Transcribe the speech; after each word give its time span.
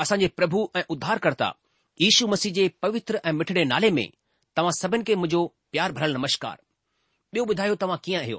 असांजे 0.00 0.26
प्रभु 0.36 0.66
ऐं 0.78 0.82
उद्धारकर्ता 0.94 1.50
यीशू 2.00 2.26
मसीह 2.32 2.52
जे 2.58 2.66
पवित्र 2.82 3.18
ऐं 3.28 3.32
मिठड़े 3.38 3.64
नाले 3.72 3.90
में 3.98 4.06
तव्हां 4.56 4.72
सभिनि 4.76 5.04
खे 5.08 5.14
मुंहिंजो 5.22 5.40
प्यार 5.74 5.92
भरियल 5.98 6.14
नमस्कार 6.18 6.56
ॿियो 7.36 7.44
ॿुधायो 7.52 7.74
तव्हां 7.80 7.96
कीअं 8.04 8.20
आहियो 8.20 8.38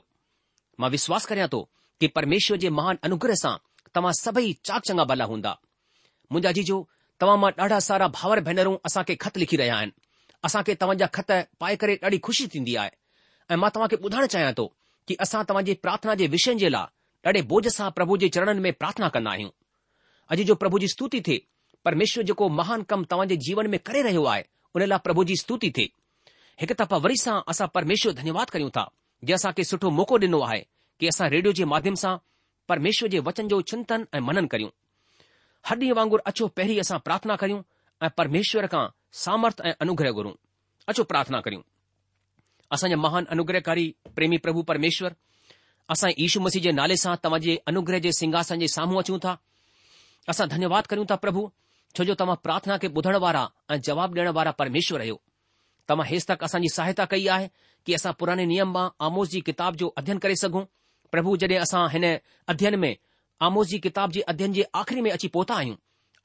मां 0.84 0.90
विश्वास 0.96 1.26
करियां 1.32 1.48
थो 1.56 1.60
कि 2.02 2.08
परमेश्वर 2.20 2.58
जे 2.64 2.70
महान 2.78 3.00
अनुग्रह 3.10 3.38
सां 3.44 3.52
तव्हां 3.98 4.14
सभई 4.22 4.54
चाक 4.70 4.88
चङा 4.92 5.06
भला 5.12 5.28
हूंदा 5.34 5.52
मुंहिंजा 6.32 6.52
जीजो 6.60 6.78
तव्हां 7.24 7.36
मां 7.44 7.52
ॾाढा 7.66 7.80
सारा 7.92 8.08
भाउर 8.20 8.42
भेनरूं 8.50 8.76
असांखे 8.92 9.16
ख़त 9.26 9.38
लिखी 9.44 9.60
रहिया 9.64 9.76
आहिनि 9.80 9.98
असांखे 10.50 10.76
तव्हांजा 10.86 11.12
ख़त 11.20 11.32
पाए 11.64 11.76
करे 11.84 11.98
ॾाढी 12.08 12.20
खु़शी 12.30 12.48
थींदी 12.56 12.76
आहे 12.86 12.96
ऐं 13.54 13.60
मां 13.66 13.70
तव्हांखे 13.78 14.02
ॿुधाइण 14.08 14.28
चाहियां 14.36 14.54
थो 14.62 14.68
कि 15.08 15.20
असां 15.28 15.44
तव्हांजे 15.52 15.74
प्रार्थना 15.86 16.16
जे 16.24 16.32
विषय 16.38 16.60
जे 16.64 16.70
लाइ 16.78 17.28
ॾाढे 17.30 17.42
बोझ 17.54 17.66
सां 17.80 17.90
प्रभु 18.00 18.22
जे 18.26 18.30
चरणनि 18.38 18.62
में 18.68 18.74
प्रार्थना 18.84 19.10
कंदा 19.18 19.32
आहियूं 19.38 19.52
अॼु 20.34 20.44
जो 20.48 20.56
प्रभु 20.62 20.80
जी 20.80 20.88
स्तुति 20.92 21.20
थिए 21.28 21.42
परमेश्वर 21.86 22.24
जेको 22.30 22.48
महान 22.58 22.82
कमु 22.92 23.04
तव्हांजे 23.12 23.36
जीवन 23.46 23.68
में 23.70 23.80
करे 23.88 24.02
रहियो 24.08 24.24
आहे 24.34 24.44
उन 24.76 24.84
लाइ 24.92 25.00
प्रभु 25.06 25.24
जी 25.30 25.36
स्तुति 25.42 25.70
थिए 25.78 25.90
हिकु 26.62 26.74
दफ़ा 26.84 26.98
वरी 27.06 27.16
सां 27.22 27.40
असां 27.54 27.68
परमेश्वर 27.78 28.14
धन्यवाद 28.20 28.50
करियूं 28.56 28.70
था 28.76 28.84
जीअं 29.26 29.38
असांखे 29.38 29.64
सुठो 29.70 29.90
मौको 30.00 30.18
ॾिनो 30.26 30.42
आहे 30.50 30.60
कि 31.00 31.08
असां 31.14 31.30
रेडियो 31.36 31.54
जे 31.60 31.66
माध्यम 31.74 31.96
सां 32.04 32.16
परमेश्वर 32.74 33.10
जे 33.16 33.20
वचन 33.30 33.48
जो 33.54 33.62
चिंतन 33.74 34.06
ऐं 34.14 34.20
मनन 34.28 34.48
करियूं 34.54 34.70
हर 35.70 35.78
ॾींहुं 35.80 35.98
वांगुर 35.98 36.22
अचो 36.32 36.48
पहिरीं 36.60 36.80
असां 36.86 37.00
प्रार्थना 37.08 37.36
करियूं 37.44 37.62
ऐं 38.06 38.10
परमेश्वर 38.18 38.68
खां 38.76 38.86
सामर्थ 39.26 39.62
ऐं 39.70 39.74
अनुग्रह 39.88 40.12
घुरूं 40.22 40.34
अचो 40.94 41.04
प्रार्थना 41.14 41.42
करियूं 41.48 41.62
असांजा 42.78 42.98
महान 43.08 43.26
अनुग्रहकारी 43.38 43.88
प्रेमी 44.20 44.38
प्रभु 44.48 44.64
परमेश्वर 44.74 45.16
असां 45.96 46.10
ई 46.18 46.22
यीशु 46.22 46.40
मसीह 46.48 46.62
जे 46.68 46.72
नाले 46.82 46.96
सां 47.06 47.16
तव्हांजे 47.24 47.56
अनुग्रह 47.74 48.00
जे 48.08 48.12
सिंघासन 48.22 48.60
जे 48.60 48.68
साम्हूं 48.78 49.00
अचूं 49.04 49.20
था 49.26 49.36
असां 50.28 50.48
धन्यवाद 50.50 50.88
करियूं 50.92 51.06
था 51.10 51.16
प्रभु 51.26 51.44
छो 51.98 52.04
जो 52.08 52.14
तव्हां 52.22 52.36
प्रार्थना 52.44 52.78
खे 52.82 52.88
ॿुधण 53.00 53.16
वारा 53.26 53.48
ऐं 53.72 53.78
जवाब 53.90 54.16
ॾियण 54.18 54.28
वारा 54.38 54.52
परमेश्वर 54.62 55.02
आहियो 55.02 55.20
तव्हां 55.90 56.08
हेसि 56.10 56.26
तक 56.32 56.44
असांजी 56.44 56.68
सहायता 56.76 57.06
कई 57.14 57.28
आहे 57.36 57.48
कि 57.86 57.94
असां 57.94 58.14
पुराने 58.20 58.46
नियम 58.52 58.72
मां 58.74 58.88
आमोस 59.06 59.30
जी 59.30 59.42
किताब 59.50 59.76
जो 59.84 59.88
अध्ययन 60.02 60.18
करे 60.26 60.36
सघूं 60.42 60.64
प्रभु 61.12 61.36
जॾहिं 61.44 61.60
असां 61.60 61.88
हिन 61.94 62.06
अध्ययन 62.54 62.80
में 62.80 62.96
आमोस 63.48 63.68
जी 63.68 63.80
किताब 63.88 64.12
जे 64.12 64.22
अध्ययन 64.34 64.54
जे 64.54 64.64
आख़िरी 64.84 65.02
में 65.02 65.12
अची 65.12 65.28
पहुता 65.38 65.56
आहियूं 65.64 65.76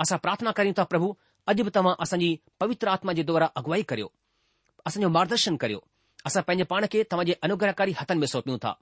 असां 0.04 0.18
प्रार्थना 0.26 0.50
करियूं 0.60 0.74
था 0.78 0.84
प्रभु 0.92 1.08
अॼु 1.52 1.64
बि 1.64 1.70
तव्हां 1.78 1.94
असांजी 2.06 2.30
पवित्र 2.60 2.88
आत्मा 2.98 3.12
जे 3.16 3.22
दौरा 3.30 3.46
अॻुवाई 3.62 3.82
करियो 3.94 4.12
असांजो 4.90 5.08
मार्गदर्शन 5.16 5.56
करियो 5.64 5.82
असां 6.26 6.42
पंहिंजे 6.46 6.64
पाण 6.74 6.86
खे 6.92 7.02
तव्हांजे 7.10 7.38
अनुग्रहकारी 7.48 7.92
हथनि 8.00 8.18
में 8.20 8.26
सौपियूं 8.36 8.58
था 8.66 8.76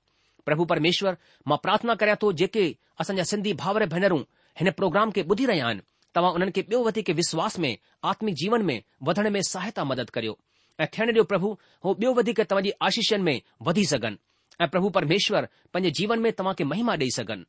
प्रभु 0.47 0.65
परमेश्वर 0.75 1.17
मां 1.49 1.59
प्रार्थना 1.67 1.95
करियां 2.03 2.17
थो 2.23 2.33
जेके 2.43 2.67
असांजा 3.05 3.25
सिंधी 3.33 3.53
भाउर 3.65 3.85
भेनरूं 3.97 4.23
हिन 4.61 4.71
प्रोग्राम 4.79 5.11
खे 5.17 5.23
ॿुधी 5.33 5.45
रहिया 5.51 5.67
आहिनि 5.67 5.81
तव्हां 6.17 6.33
उन्हनि 6.39 6.53
खे 6.57 6.61
ॿियो 6.71 6.83
वधीक 6.87 7.11
विश्वास 7.21 7.59
में 7.65 7.73
आत्मिक 8.11 8.35
जीवन 8.43 8.63
में 8.71 8.77
वधण 9.09 9.31
में 9.37 9.41
सहायता 9.51 9.85
मदद 9.91 10.11
करियो 10.17 10.37
ऐं 10.81 10.87
थियण 10.97 11.13
ॾियो 11.13 11.25
प्रभु 11.33 11.51
हो 11.85 11.93
ॿियो 12.01 12.13
वधीक 12.19 12.41
तव्हांजी 12.51 12.73
आशीषनि 12.89 13.23
में 13.29 13.37
वधी 13.69 13.85
सघनि 13.93 14.19
ऐं 14.63 14.69
प्रभु 14.75 14.91
परमेश्वर 14.99 15.49
पंहिंजे 15.75 15.91
जीवन 16.01 16.21
में 16.27 16.33
तव्हां 16.41 16.55
खे 16.59 16.65
महिमा 16.73 16.95
ॾेई 17.05 17.11
सघनि 17.19 17.45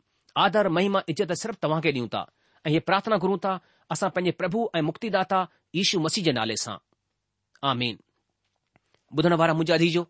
आदर 0.45 0.67
महिमा 0.77 1.01
इज़त 1.13 1.31
सिर्फ़ 1.43 1.57
तव्हां 1.65 1.81
खे 1.87 1.91
ॾियूं 1.91 2.07
था 2.15 2.23
ऐं 2.67 2.71
हीअ 2.75 2.79
प्रार्थना 2.91 3.17
घुरूं 3.25 3.37
था 3.45 3.59
असां 3.95 4.09
पंहिंजे 4.17 4.31
प्रभु 4.43 4.63
ऐं 4.75 4.81
मुक्तिदाता 4.89 5.41
यीशू 5.79 5.99
मसीह 6.07 6.23
जे 6.29 6.33
नाले 6.39 6.55
सां 6.65 6.77
आमीन 7.71 7.99
ॿुधण 9.19 9.33
वारा 9.43 9.53
मुंहिंजा 9.59 9.75
अधीजो 9.81 10.05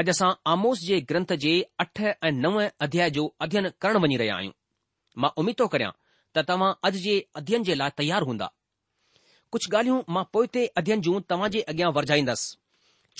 अॼु 0.00 0.10
असां 0.16 0.30
आमोस 0.54 0.84
जे 0.90 1.00
ग्रंथ 1.12 1.36
जे 1.46 1.54
अठ 1.86 2.06
ऐं 2.12 2.32
नव 2.46 2.62
अध्याय 2.88 3.10
जो 3.18 3.26
अध्ययन 3.48 3.70
करणु 3.84 4.02
वञी 4.06 4.16
रहिया 4.24 4.36
आहियूं 4.40 4.58
मां 5.20 5.30
उमीद 5.42 5.56
थो 5.60 5.66
करियां 5.74 5.92
त 6.36 6.44
तव्हां 6.50 6.70
अॼु 6.88 7.00
जे 7.06 7.14
अध्ययन 7.40 7.62
जे 7.68 7.74
लाइ 7.82 7.90
तयारु 8.00 8.26
हूंदा 8.30 8.48
कुझु 9.54 9.68
ॻाल्हियूं 9.76 9.98
मां 10.16 10.24
पोइ 10.36 10.66
अध्यन 10.82 11.00
जूं 11.06 11.16
तव्हां 11.32 11.50
जे 11.56 11.62
अॻियां 11.72 11.90
वरजाईंदसि 11.96 12.52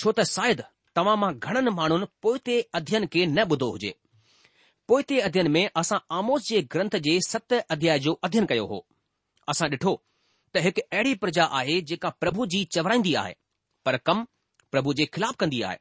छो 0.03 0.13
त 0.19 0.25
शायदि 0.35 0.67
तव्हां 0.99 1.17
मां 1.23 1.31
घणनि 1.47 1.73
माण्हुनि 1.79 2.07
पोते 2.27 2.55
अध्ययन 2.81 3.07
खे 3.15 3.25
न 3.25 3.45
ॿुधो 3.55 3.69
हुजे 3.75 3.91
पोते 4.91 5.19
अध्ययन 5.29 5.51
में 5.57 5.63
असां 5.83 5.99
आमोस 6.19 6.47
जे 6.49 6.61
ग्रंथ 6.75 6.97
जे 7.09 7.17
सत 7.29 7.57
अध्याय 7.75 7.99
जो 8.07 8.17
अध्यन 8.29 8.45
कयो 8.53 8.65
हो 8.71 8.79
असां 9.53 9.69
ॾिठो 9.77 9.95
त 10.53 10.65
हिकु 10.67 10.87
अहिड़ी 10.91 11.13
प्रजा 11.25 11.45
आहे 11.59 11.79
जेका 11.93 12.09
प्रभु 12.23 12.45
जी 12.55 12.63
चवराईंदी 12.77 13.13
आहे 13.25 13.35
पर 13.85 13.97
कम 14.09 14.25
प्रभु 14.75 14.93
जे 15.01 15.05
ख़िलाफ़ 15.17 15.37
कंदी 15.43 15.61
आहे 15.69 15.79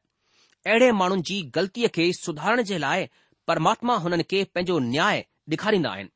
अहिड़े 0.72 0.90
माण्हुनि 1.00 1.24
जी 1.30 1.40
ग़लतीअ 1.56 1.88
खे 1.96 2.12
सुधारण 2.18 2.62
जे 2.70 2.78
लाइ 2.84 3.08
परमात्मा 3.50 3.94
हुननि 4.06 4.24
खे 4.32 4.42
पंहिंजो 4.54 4.78
न्याय 4.88 5.24
ॾेखारींदा 5.48 5.90
आहिनि 5.90 6.10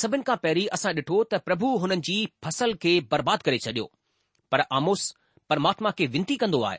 सभिनि 0.00 0.22
खां 0.26 0.36
पहिरीं 0.44 0.66
असां 0.76 0.92
ॾिठो 0.98 1.22
त 1.32 1.40
प्रभु 1.48 1.70
हुननि 1.84 2.00
जी 2.08 2.16
फसल 2.44 2.74
खे 2.84 2.92
बर्बाद 3.14 3.42
करे 3.48 3.58
छॾियो 3.66 3.86
पर 4.52 4.60
आमोस 4.78 5.04
परमात्मा 5.50 5.90
खे 5.98 6.06
विनती 6.16 6.36
कंदो 6.42 6.60
आहे 6.70 6.78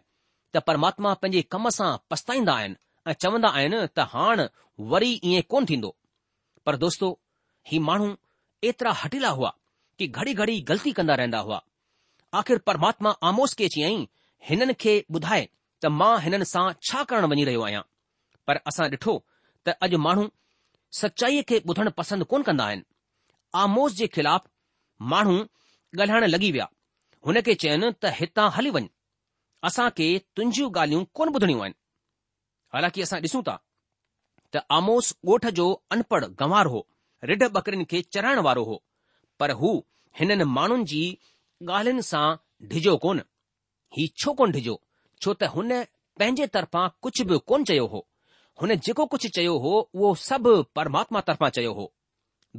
त 0.55 0.63
परमात्मा 0.69 1.13
पंहिंजे 1.23 1.41
कम 1.55 1.69
सां 1.77 1.89
पछताईंदा 2.09 2.53
आहिनि 2.61 2.75
ऐं 3.11 3.17
चवंदा 3.25 3.49
आहिनि 3.59 3.79
त 3.99 4.07
हाणे 4.13 4.45
वरी 4.93 5.11
ईअं 5.31 5.47
कोन 5.53 5.65
थींदो 5.71 5.91
पर 6.65 6.75
दोस्तो 6.85 7.07
ही 7.71 7.79
माण्हू 7.89 8.09
एतिरा 8.69 8.91
हटीला 9.03 9.29
हुआ 9.38 9.51
कि 9.99 10.07
घड़ी 10.07 10.33
घड़ी 10.41 10.59
ग़लती 10.69 10.91
कंदा 10.99 11.15
रहंदा 11.21 11.39
हुआ 11.47 11.61
आख़िर 12.39 12.57
परमात्मा 12.69 13.13
आमोस 13.29 13.53
खे 13.59 13.65
अची 13.69 13.81
हिननि 14.49 14.73
खे 14.83 14.93
ॿुधाए 15.15 15.43
त 15.83 15.88
मां 16.01 16.13
हिननि 16.25 16.45
सां 16.53 16.65
छा 16.88 17.03
करणु 17.09 17.27
वञी 17.33 17.43
रहियो 17.49 17.61
आहियां 17.67 17.81
पर 18.47 18.59
असां 18.71 18.88
ॾिठो 18.95 19.15
त 19.67 19.75
अॼु 19.85 19.97
माण्हू 20.05 20.25
सचाईअ 21.00 21.41
खे 21.50 21.57
ॿुधण 21.68 21.90
पसंदि 21.97 22.25
कोन 22.31 22.41
कंदा 22.47 22.63
आहिनि 22.69 22.84
आमोस 23.63 23.94
जे 24.00 24.07
ख़िलाफ़ 24.16 24.47
माण्हू 25.12 25.35
ॻाल्हाइण 26.00 26.25
लॻी 26.33 26.50
विया 26.56 26.65
हुन 27.25 27.38
खे 27.45 27.54
चयनि 27.63 27.88
त 28.04 28.12
हितां 28.19 28.48
हली 28.56 28.69
वञ 28.75 28.83
असां 29.69 29.88
खे 29.98 30.07
तुंहिंजियूं 30.36 30.69
ॻाल्हियूं 30.75 31.04
कोन 31.18 31.33
ॿुधणियूं 31.36 31.62
आहिनि 31.63 31.77
हालांकि 32.74 33.01
असां 33.07 33.19
ॾिसूं 33.27 33.42
था 33.48 33.56
त 34.54 34.63
आमोस 34.77 35.13
ॻोठ 35.33 35.48
जो 35.60 35.68
अनपढ़ 35.95 36.25
गंवार 36.44 36.65
हो 36.75 36.81
रिढ 37.31 37.44
बकरियुनि 37.57 37.86
खे 37.92 38.01
चराइण 38.13 38.39
वारो 38.48 38.63
हो 38.71 38.77
पर 39.39 39.51
हू 39.62 39.71
हिननि 40.19 40.44
माण्हुनि 40.57 40.86
जी 40.94 41.04
ॻाल्हियुनि 41.77 42.04
सां 42.12 42.25
डिॼो 42.74 42.98
कोन 43.06 43.21
ही 43.98 44.07
छो 44.21 44.33
कोन 44.39 44.51
ढिजो 44.57 44.75
छो 45.24 45.33
त 45.42 45.51
हुन 45.56 45.69
पंहिंजे 46.19 46.45
तरफां 46.56 46.86
कुझु 47.04 47.24
बि 47.31 47.38
कोन 47.51 47.63
चयो 47.71 47.86
हो 47.95 48.07
हुन 48.62 48.74
जेको 48.86 49.04
कुझु 49.12 49.30
चयो 49.36 49.54
हो 49.62 49.69
उहो 49.80 50.10
सभु 50.24 50.52
परमात्मा 50.78 51.19
तरफां 51.28 51.48
चयो 51.58 51.72
हो 51.78 51.86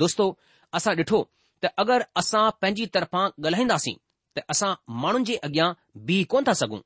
दोस्तो 0.02 0.24
असां 0.78 0.94
ॾिठो 1.00 1.18
त 1.64 1.70
अगरि 1.82 2.04
असां 2.22 2.44
पंहिंजी 2.62 2.86
तरफ़ां 2.96 3.24
ॻाल्हाईंदासीं 3.46 3.94
त 4.36 4.42
असां 4.54 4.70
माण्हुनि 5.02 5.24
जे 5.28 5.36
अॻियां 5.48 5.68
बीह 6.08 6.24
कोन 6.32 6.44
था 6.48 6.52
सघूं 6.60 6.80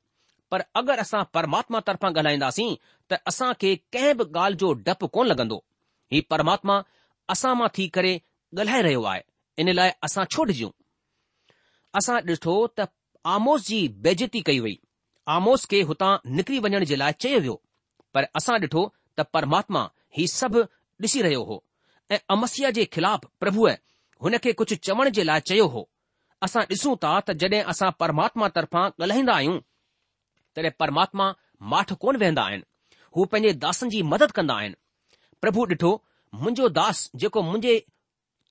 पर 0.51 0.63
अगरि 0.81 1.01
असां 1.05 1.21
परमात्मा 1.37 1.79
तरफां 1.87 2.11
ॻाल्हाईंदासीं 2.17 2.69
त 3.09 3.19
असां 3.31 3.49
खे 3.61 3.71
कंहिं 3.95 4.13
बि 4.19 4.27
ॻाल्हि 4.41 4.59
जो 4.63 4.71
डपु 4.89 5.07
कोन 5.15 5.27
लॻंदो 5.31 5.57
ही 6.13 6.21
परमात्मा 6.33 6.75
असां 7.35 7.53
मां 7.61 7.69
थी 7.77 7.87
करे 7.97 8.13
ॻाल्हाए 8.57 8.81
रहियो 8.87 9.01
आहे 9.13 9.23
इन 9.61 9.73
लाइ 9.79 9.91
असां 10.09 10.25
छो 10.35 10.45
ॾिजूं 10.51 10.71
असां 12.01 12.19
ॾिठो 12.29 12.55
त 12.77 12.87
आमोस 13.37 13.65
जी 13.71 13.81
बेज़ती 14.07 14.41
कई 14.51 14.59
वई 14.67 14.75
आमोस 15.37 15.65
खे 15.73 15.81
हुतां 15.93 16.11
निकिरी 16.39 16.59
वञण 16.67 16.89
जे 16.93 17.01
लाइ 17.03 17.19
चयो 17.25 17.41
वियो 17.47 17.57
पर 18.15 18.31
असां 18.41 18.61
ॾिठो 18.67 18.85
त 19.19 19.25
परमात्मा 19.33 19.81
ही 20.17 20.27
सभु 20.27 20.61
ॾिसी 21.05 21.21
रहियो 21.21 21.41
हो 21.49 21.55
ऐं 22.11 22.17
अमस्या 22.35 22.69
जे 22.77 22.83
ख़िलाफ़ 22.93 23.25
प्रभुअ 23.39 23.71
हुन 24.23 24.37
खे 24.43 24.53
कुझु 24.59 24.75
चवण 24.87 25.09
जे 25.17 25.23
लाइ 25.23 25.39
चयो 25.49 25.65
हो 25.75 25.81
असां 26.47 26.63
ॾिसूं 26.71 26.95
था 27.03 27.19
त 27.27 27.35
जड॒हिं 27.43 27.63
असां 27.73 27.89
परमात्मा 28.01 28.47
तर्फ़ां 28.57 28.83
ॻाल्हाईंदा 29.03 29.33
आहियूं 29.35 29.57
तॾहिं 30.55 30.71
परमात्मा 30.83 31.29
माठ 31.73 31.93
कोन 32.03 32.15
वेहंदा 32.23 32.43
आहिनि 32.49 32.99
हू 33.17 33.25
पंहिंजे 33.31 33.53
दासनि 33.65 33.89
जी 33.95 34.01
मदद 34.13 34.31
कंदा 34.39 34.55
आहिनि 34.61 34.75
प्रभु 35.41 35.65
ॾिठो 35.73 35.91
मुंहिंजो 36.43 36.69
दास 36.79 37.03
जेको 37.23 37.41
मुंहिंजे 37.49 37.75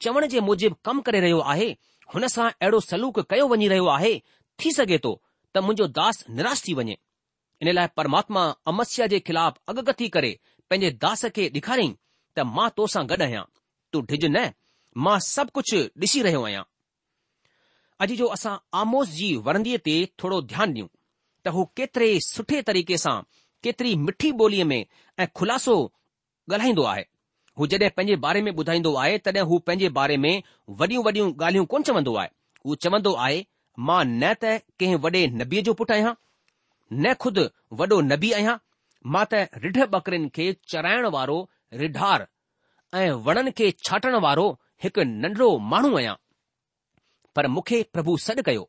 चवण 0.07 0.27
जे 0.35 0.41
मूजिबि 0.51 0.77
कमु 0.87 1.03
करे 1.11 1.21
रहियो 1.27 1.41
आहे 1.55 1.69
हुन 2.15 2.27
सां 2.37 2.51
अहिड़ो 2.51 2.81
सलूक 2.91 3.21
कयो 3.31 3.47
वञी 3.55 3.69
रहियो 3.75 3.87
आहे 3.97 4.13
थी 4.61 4.73
सघे 4.81 4.99
थो 5.07 5.13
त 5.19 5.65
मुंहिंजो 5.69 5.89
दास 6.01 6.25
निराश 6.41 6.63
थी 6.69 6.75
वञे 6.81 6.97
इन 7.65 7.73
लाइ 7.77 7.89
परमात्मा 7.99 8.41
अमस्या 8.73 9.07
जे 9.15 9.19
ख़िलाफ़ 9.29 9.59
अॻगती 9.73 10.09
करे 10.17 10.33
पंहिंजे 10.71 10.91
दास 11.05 11.25
खे 11.37 11.45
ॾेखारियईं 11.57 11.93
त 12.37 12.45
मां 12.57 12.69
तो 12.79 12.87
सां 12.95 13.03
गॾु 13.11 13.23
आहियां 13.27 13.43
तूं 13.93 14.03
ढिॼ 14.11 14.17
न 14.29 14.51
मां 15.05 15.19
सभु 15.27 15.51
कुझु 15.59 15.83
ॾिसी 16.05 16.23
रहियो 16.27 16.41
आहियां 16.49 16.63
अॼु 18.07 18.17
जो 18.21 18.27
असां 18.37 18.55
आमोस 18.83 19.11
जी 19.19 19.29
वरंदीअ 19.49 19.79
ते 19.89 19.95
थोरो 20.23 20.41
ध्यानु 20.53 20.73
ॾियूं 20.75 20.89
त 21.47 21.55
हू 21.57 21.65
केतिरे 21.81 22.09
सुठे 22.29 22.63
तरीक़े 22.71 22.99
सां 23.05 23.15
केतिरी 23.67 23.95
मिठी 24.07 24.33
ॿोलीअ 24.47 24.65
में 24.73 24.79
ऐं 24.83 25.29
ख़ुलासो 25.41 25.77
ॻाल्हाईंदो 26.53 26.89
आहे 26.95 27.05
हू 27.61 27.67
जॾहिं 27.73 27.91
पंहिंजे 27.99 28.17
बारे 28.27 28.43
में 28.47 28.51
ॿुधाईंदो 28.55 28.95
आहे 29.05 29.19
तॾहिं 29.29 29.47
हू 29.53 29.59
पंहिंजे 29.69 29.89
बारे 30.01 30.17
में 30.27 30.33
वॾियूं 30.81 31.05
वॾियूं 31.09 31.31
ॻाल्हियूं 31.43 31.67
कोन 31.75 31.89
चवंदो 31.91 32.17
आहे 32.23 32.29
हू 32.67 32.75
चवंदो 32.87 33.13
आहे 33.29 33.39
मां 33.89 34.03
न 34.21 34.35
त 34.43 34.57
कंहिं 34.81 35.01
वॾे 35.07 35.27
नबीअ 35.41 35.63
जो 35.71 35.75
पुटु 35.83 35.95
आहियां 35.99 36.13
न 36.13 37.15
ख़ुद 37.23 37.39
वॾो 37.83 38.01
नबी 38.13 38.31
आहियां 38.41 38.55
मां 39.14 39.25
त 39.32 39.62
रिढ 39.64 39.76
बकरिन 39.94 40.29
खे 40.37 40.44
चराइण 40.75 41.06
वारो 41.17 41.35
रिढार 41.82 42.25
ऐं 43.00 43.11
वणनि 43.26 43.53
खे 43.61 43.69
छाटणु 43.88 44.19
वारो 44.26 44.47
हिकु 44.85 45.05
नंढो 45.25 45.49
माण्हू 45.73 45.91
आहियां 45.99 46.14
पर 47.38 47.49
मूंखे 47.55 47.79
प्रभु 47.94 48.12
सॾु 48.26 48.44
कयो 48.49 48.64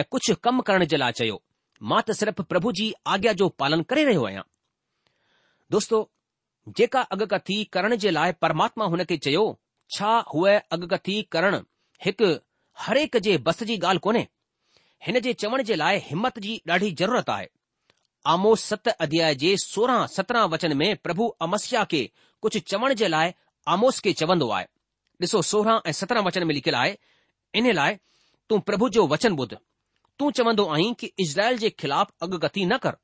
ऐं 0.00 0.04
कुझु 0.14 0.36
कमु 0.46 0.66
करण 0.68 0.84
जे 0.92 1.00
लाइ 1.02 1.16
चयो 1.20 1.36
मां 1.92 2.00
त 2.08 2.16
सिर्फ़ु 2.20 2.46
प्रभु 2.52 2.72
जी 2.80 2.86
आज्ञा 3.16 3.32
जो 3.42 3.48
पालन 3.62 3.84
करे 3.92 4.04
रहियो 4.10 4.24
आहियां 4.30 4.44
दोस्तो 5.76 6.00
जेका 6.80 7.02
अॻकथी 7.16 7.58
करण 7.76 7.96
जे 8.06 8.14
लाइ 8.18 8.34
परमात्मा 8.46 8.88
हुन 8.94 9.04
खे 9.12 9.20
चयो 9.28 9.44
छा 9.96 10.14
हूअ 10.32 10.56
अॻकथी 10.78 11.18
करणु 11.36 11.60
हिकु 12.08 12.32
हर 12.86 13.02
जे 13.28 13.36
बस 13.50 13.62
जी 13.70 13.78
ॻाल्हि 13.84 14.04
कोन्हे 14.08 14.26
हिन 15.08 15.20
जे 15.28 15.32
चवण 15.44 15.62
जे 15.72 15.78
लाइ 15.84 16.02
हिमत 16.10 16.42
जी 16.48 16.56
ॾाढी 16.74 16.90
ज़रूरत 17.02 17.30
आहे 17.36 17.48
आमोस 18.28 18.62
सत 18.68 18.88
अध्याय 19.02 19.34
जे 19.40 19.50
सोरहं 19.58 20.06
सत्रहं 20.14 20.48
वचन 20.52 20.72
में 20.78 20.90
प्रभु 21.04 21.26
अमस्या 21.44 21.82
खे 21.90 22.00
कुझु 22.42 22.58
चवण 22.72 22.94
जे 23.00 23.08
लाइ 23.08 23.30
आमोस 23.74 24.00
खे 24.04 24.12
चवंदो 24.20 24.48
आहे 24.56 24.66
ॾिसो 25.22 25.40
सोरहं 25.50 25.78
ऐं 25.86 25.92
सत्रहं 26.00 26.24
वचन 26.26 26.44
में 26.48 26.54
लिखियलु 26.54 26.76
आहे 26.80 26.90
इन 27.60 27.70
लाइ 27.78 27.96
तूं 28.48 28.58
प्रभु 28.68 28.88
जो 28.96 29.06
वचन 29.12 29.38
ॿुध 29.44 29.54
तूं 30.18 30.30
चवंदो 30.40 30.66
आईं 30.74 30.92
कि 31.00 31.10
इज़राइल 31.24 31.56
जे 31.62 31.70
ख़िलाफ़ 31.82 32.10
अगकथी 32.26 32.64
न 32.72 32.76
कर 32.84 32.96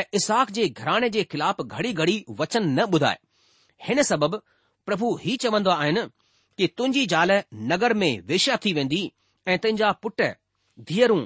ऐं 0.00 0.04
इसाक 0.20 0.50
जे 0.58 0.68
घराणे 0.68 1.08
जे 1.16 1.24
ख़िलाफ़ 1.34 1.60
घड़ी 1.62 1.92
घड़ी 2.02 2.16
वचन 2.40 2.68
न 2.78 2.86
ॿुधाए 2.94 3.18
हिन 3.88 4.02
सबबि 4.12 4.38
प्रभु 4.86 5.14
ही 5.24 5.36
चवन्दो 5.44 5.70
आइन 5.76 6.02
कि 6.06 6.66
तुंहिंजी 6.76 7.04
ज़ाल 7.14 7.32
नगर 7.74 7.94
में 8.04 8.10
वेश्या 8.32 8.56
थी 8.64 8.72
वेंदी 8.80 9.02
ऐं 9.54 9.58
तुंजा 9.66 9.92
पुट 10.02 10.22
धीअरू 10.92 11.20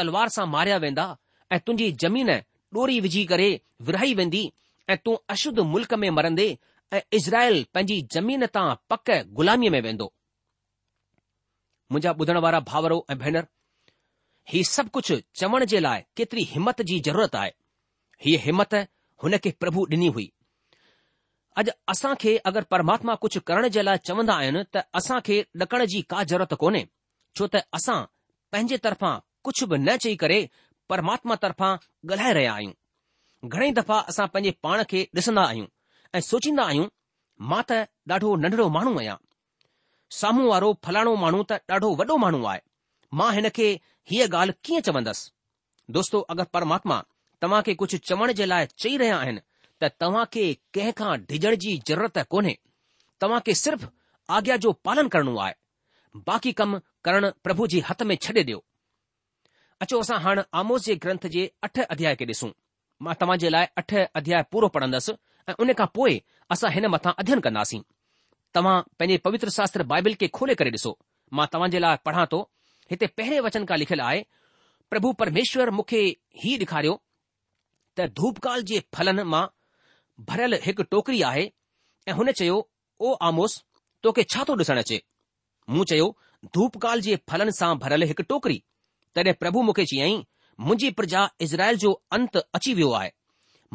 तलवार 0.00 0.28
सां 0.38 0.46
मारिया 0.56 0.76
वेंदा 0.86 1.06
ऐं 1.52 1.60
तुंहिंजी 1.66 1.90
जमीन 2.06 2.34
डोरी 2.74 2.98
विझी 3.00 3.24
करे 3.32 3.48
विरहाई 3.86 4.14
वेंदी 4.14 4.50
ऐं 4.90 4.96
तूं 5.04 5.16
अशुद्ध 5.34 5.58
मुल्क 5.72 5.94
में 6.02 6.08
मरंदे 6.18 6.46
ऐं 6.94 7.00
इज़राइल 7.18 7.64
पंहिंजी 7.74 8.00
ज़मीन 8.12 8.46
तां 8.54 8.74
पक 8.90 9.10
ग़ुलामीअ 9.38 9.70
में 9.72 9.80
वेंदो 9.82 10.12
मुंहिंजा 11.92 12.12
ॿुधण 12.20 12.38
वारा 12.44 12.60
भाउरो 12.70 13.04
ऐं 13.10 13.18
भेनर 13.18 13.46
ही 14.52 14.62
सभु 14.64 14.90
कुझु 14.94 15.20
चवण 15.40 15.64
जे 15.72 15.80
लाइ 15.80 16.02
केतिरी 16.16 16.42
हिमत 16.52 16.82
जी 16.90 16.98
ज़रूरत 17.08 17.34
आहे 17.42 17.50
हीअ 18.24 18.40
हिमत 18.46 18.74
हुन 19.22 19.36
खे 19.44 19.50
प्रभु 19.60 19.86
ॾिनी 19.92 20.06
हुई 20.16 20.32
अॼु 21.60 21.72
असां 21.94 22.14
खे 22.22 22.36
अगरि 22.50 22.64
परमात्मा 22.70 23.14
कुझु 23.24 23.40
करण 23.50 23.68
जे 23.76 23.82
लाइ 23.82 23.98
चवंदा 24.10 24.34
आहिनि 24.42 24.62
त 24.76 24.84
असां 25.00 25.20
खे 25.28 25.40
ॾकण 25.62 25.84
जी 25.94 26.02
का 26.14 26.22
ज़रूरत 26.30 26.54
कोन्हे 26.64 26.86
छो 27.38 27.46
त 27.56 27.62
असां 27.80 28.00
पंहिंजे 28.52 28.76
तरफ़ां 28.86 29.14
कुझु 29.44 29.66
बि 29.70 29.78
न 29.78 29.96
चई 30.04 30.16
करे 30.24 30.38
परमात्मा 30.90 31.34
तरफ़ा 31.44 31.68
ॻाल्हाए 32.10 32.32
रहिया 32.36 32.52
आहियूं 32.56 33.48
घणेई 33.48 33.72
दफ़ा 33.78 33.98
असां 34.12 34.26
पंहिंजे 34.34 34.52
पाण 34.66 34.82
खे 34.90 35.00
ॾिसंदा 35.18 35.44
आहियूं 35.52 35.66
ऐं 36.14 36.20
सोचींदा 36.30 36.62
आहियूं 36.72 36.86
मां 37.52 37.62
त 37.70 37.80
ॾाढो 38.16 38.34
नंढड़ो 38.44 38.66
माण्हू 38.76 38.92
आहियां 39.00 39.16
साम्हूं 40.20 40.44
वारो 40.52 40.70
फलाणो 40.88 41.14
माण्हू 41.24 41.42
त 41.52 41.58
ॾाढो 41.76 41.90
वॾो 42.02 42.16
माण्हू 42.24 42.42
आहे 42.52 42.60
मां 43.20 43.30
हिन 43.38 43.48
खे 43.58 43.68
हीअ 44.12 44.28
ॻाल्हि 44.34 44.58
कीअं 44.68 44.86
चवंदसि 44.88 45.30
दोस्तो 45.96 46.20
अगरि 46.34 46.50
परमात्मा 46.58 47.00
तव्हां 47.42 47.60
खे 47.68 47.74
कुझु 47.82 47.98
चवण 48.10 48.32
जे 48.40 48.46
लाइ 48.52 48.70
चई 48.82 48.96
रहिया 49.02 49.16
आहिनि 49.24 49.40
त 49.82 49.90
तव्हां 50.00 50.24
खे 50.36 50.44
कंहिं 50.76 50.92
खां 51.00 51.12
डिॼण 51.32 51.54
जी 51.64 51.72
ज़रूरत 51.90 52.22
कोन्हे 52.36 52.54
तव्हां 53.22 53.40
खे 53.48 53.54
सिर्फ़ 53.64 53.84
आज्ञा 54.38 54.56
जो 54.66 54.72
पालन 54.86 55.08
करणो 55.16 55.36
आहे 55.48 55.54
बाक़ी 56.30 56.52
कमु 56.62 56.76
करणु 57.08 57.28
प्रभु 57.48 57.66
जे 57.74 57.82
हथ 57.90 58.02
में 58.12 58.16
छॾे 58.28 58.32
ॾियो 58.48 58.60
अचो 59.82 60.00
असां 60.00 60.18
हाणे 60.24 60.42
आमोस 60.58 60.82
जे 60.84 60.94
ग्रंथ 61.02 61.26
जे 61.32 61.46
अठ 61.66 61.78
अध्याय 61.94 62.14
खे 62.18 62.24
ॾिसूं 62.28 62.50
मां 63.04 63.14
तव्हां 63.20 63.38
जे 63.38 63.50
लाइ 63.52 63.66
अठ 63.80 63.94
अध्याय 64.20 64.42
पूरो 64.52 64.68
पढ़ंदसि 64.76 65.12
ऐं 65.48 65.54
उन 65.64 65.70
खां 65.78 65.86
पोइ 65.94 66.18
असां 66.54 66.70
हिन 66.72 66.86
मथां 66.94 67.12
अध्यन 67.22 67.40
कंदासीं 67.46 67.80
तव्हां 68.56 68.76
पंहिंजे 68.98 69.16
पवित्र 69.26 69.48
शास्त्र 69.56 69.82
बाइबिल 69.92 70.14
खे 70.20 70.28
खोले 70.38 70.54
करे 70.60 70.70
ॾिसो 70.76 70.92
मां 71.40 71.46
तव्हां 71.52 71.70
जे 71.74 71.78
लाइ 71.84 71.96
पढ़ा 72.08 72.24
थो 72.32 72.40
हिते 72.90 73.06
पहिरें 73.18 73.40
वचन 73.48 73.66
खां 73.72 73.78
लिखियलु 73.82 74.02
आहे 74.12 74.20
प्रभु 74.90 75.12
परमेश्वर 75.22 75.70
मूंखे 75.80 76.00
हीउ 76.44 76.58
ॾेखारियो 76.64 76.94
त 77.98 78.06
धूपकाल 78.20 78.62
जे 78.72 78.80
फलनि 78.96 79.24
मां 79.34 79.44
भरियल 80.30 80.58
हिकु 80.68 80.86
टोकरी 80.94 81.20
आहे 81.32 81.44
ऐं 82.10 82.16
हुन 82.22 82.30
चयो 82.40 82.56
ओ 83.06 83.12
आमोस 83.30 83.58
तोखे 84.06 84.24
छा 84.34 84.44
थो 84.48 84.56
ॾिसणु 84.62 84.82
अचे 84.86 85.00
मूं 85.76 85.84
चयो 85.92 86.08
धूपकाल 86.56 87.06
जे 87.08 87.18
फलनि 87.30 87.56
सां 87.62 87.70
भरियल 87.84 88.08
हिकु 88.12 88.26
टोकरी 88.32 88.58
तॾहिं 89.16 89.32
प्रभु 89.42 89.60
मूंखे 89.66 89.84
चयाईं 89.90 90.18
मुंहिंजी 90.68 90.90
प्रजा 90.98 91.20
इज़राइल 91.44 91.76
जो 91.84 91.90
अंत 92.16 92.36
अची 92.58 92.72
वियो 92.78 92.90
आहे 93.00 93.10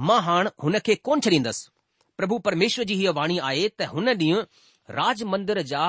मां 0.09 0.19
हाणे 0.27 0.49
हुन 0.63 0.79
खे 0.87 0.95
कोन 1.07 1.21
छॾींदसि 1.27 1.69
प्रभु 2.21 2.37
परमेश्वर 2.47 2.85
जी 2.91 2.95
हीअ 2.99 3.13
वाणी 3.19 3.37
आहे 3.49 3.67
त 3.81 3.87
हुन 3.93 4.09
ॾींहुं 4.21 4.43
राज 4.99 5.23
मंदर 5.33 5.61
जा 5.73 5.83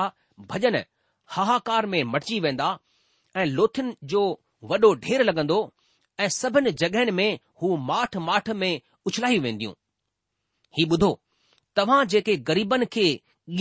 भॼन 0.51 0.77
हाहाकार 1.35 1.85
में 1.93 2.01
मटिजी 2.15 2.39
वेंदा 2.47 2.69
ऐं 3.41 3.45
लोथिन 3.59 3.93
जो 4.15 4.23
वॾो 4.71 4.93
ढेर 5.05 5.23
लॻंदो 5.29 5.57
ऐं 6.23 6.27
सभिनि 6.39 6.71
जॻहियुनि 6.83 7.11
में 7.21 7.29
हू 7.61 7.75
माठ 7.91 8.17
माठ 8.29 8.49
में 8.63 8.71
उछलाई 9.11 9.39
वेंदियूं 9.47 9.73
ही 10.77 10.85
ॿुधो 10.97 11.11
तव्हां 11.77 11.99
जेके 12.15 12.35
ग़रीबनि 12.51 12.85
खे 12.97 13.05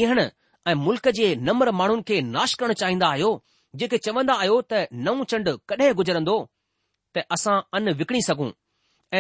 ॻीहण 0.01 0.29
ऐं 0.71 0.75
मुल्क़ 0.87 1.09
जे 1.21 1.35
नम्र 1.51 1.71
माण्हुनि 1.83 2.07
खे 2.13 2.21
नाश 2.37 2.55
करणु 2.63 2.75
चाहींदा 2.83 3.09
आहियो 3.15 3.33
जेके 3.81 3.99
चवंदा 4.07 4.35
आहियो 4.41 4.57
त 4.73 4.87
नओं 5.05 5.23
चंड 5.33 5.49
कॾहिं 5.73 5.93
गुज़रंदो 6.01 6.37
त 7.17 7.23
असां 7.37 7.55
अन 7.79 7.93
विकिणी 8.01 8.21
सघूं 8.29 8.49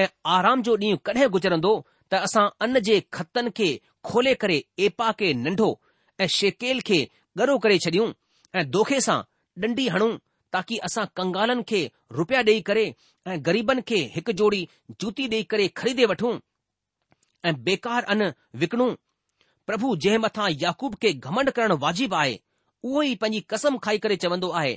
ऐं 0.00 0.06
आराम 0.36 0.62
जो 0.68 0.74
ॾींहुं 0.82 0.98
कॾहिं 1.08 1.28
गुज़रंदो 1.36 1.70
त 2.12 2.20
असां 2.28 2.44
अन 2.66 2.78
जे 2.88 2.98
खतनि 3.18 3.50
खे 3.60 3.68
खोले 4.08 4.34
करे 4.42 4.58
एपा 4.88 5.10
खे 5.20 5.32
नंढो 5.46 5.70
ऐं 6.20 6.26
शेकेल 6.36 6.80
खे 6.90 7.00
गरो 7.38 7.56
करे 7.64 7.78
छॾियूं 7.86 8.10
ऐं 8.58 8.68
दोखे 8.76 9.00
सां 9.06 9.18
ॾंडी 9.64 9.86
हणूं 9.94 10.10
ताकी 10.54 10.78
असां 10.88 11.04
कंगालनि 11.18 11.62
खे 11.72 11.80
रुपया 12.18 12.40
ॾेई 12.48 12.60
करे 12.68 12.84
ऐं 13.30 13.38
ग़रीबनि 13.46 13.80
खे 13.88 14.00
हिकु 14.16 14.32
जोड़ी 14.42 14.62
जूती 15.00 15.28
ॾेई 15.34 15.42
करे 15.54 15.68
ख़रीदे 15.82 16.04
वठूं 16.12 16.34
ऐं 17.48 17.54
बेकार 17.68 18.12
अन 18.14 18.28
विकणूं 18.64 18.92
प्रभु 19.66 19.96
जंहिं 20.02 20.20
मथां 20.28 20.48
याकूब 20.68 20.92
खे 21.02 21.12
घमंड 21.26 21.50
करणु 21.56 21.76
वाजिबु 21.84 22.16
आहे 22.22 22.36
उहो 22.88 23.02
ई 23.02 23.14
पंहिंजी 23.22 23.40
कसम 23.50 23.76
खाई 23.82 23.98
करे 24.04 24.16
चवंदो 24.24 24.48
आहे 24.60 24.72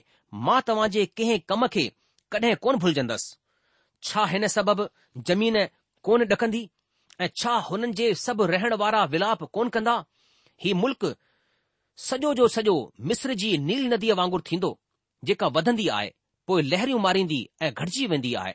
मां 0.47 0.57
तव्हां 0.67 0.89
जे 0.95 1.05
कंहिं 1.19 1.39
कम 1.51 1.67
खे 1.75 1.85
कॾहिं 2.33 2.55
कोन 2.65 2.75
भुलजंदसि 2.81 3.35
छा 4.09 4.25
हिन 4.33 4.47
सबबि 4.55 4.85
ज़मीन 5.29 5.57
कोन 6.09 6.27
ॾकंदी 6.33 6.61
ऐं 7.21 7.29
छा 7.41 7.53
हुननि 7.69 7.93
जे 8.01 8.09
सभु 8.25 8.45
रहण 8.53 8.73
वारा 8.81 9.03
विलाप 9.15 9.43
कोन 9.59 9.69
कंदा 9.77 9.95
ही 10.65 10.73
मुल्क़ 10.83 11.05
सॼो 12.07 12.33
जो 12.41 12.47
सॼो 12.57 12.75
मिस्र 13.11 13.33
जी 13.43 13.49
नील 13.69 13.87
नदीअ 13.93 14.15
वांगुर 14.19 14.41
थींदो 14.51 14.71
जेका 15.29 15.47
वधंदी 15.57 15.87
आहे 15.97 16.13
पोइ 16.51 16.61
लहरियूं 16.67 16.99
मारींदी 17.05 17.39
ऐं 17.65 17.71
घटिजी 17.73 18.05
वेंदी 18.13 18.33
आहे 18.41 18.53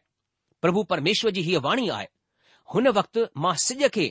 प्रभु 0.67 0.83
परमेश्वर 0.95 1.31
जी 1.39 1.43
हीअ 1.49 1.61
वाणी 1.67 1.89
आहे 1.99 2.07
हुन 2.75 2.89
वक़्तु 3.01 3.27
मां 3.45 3.55
सिज 3.67 3.87
खे 3.99 4.07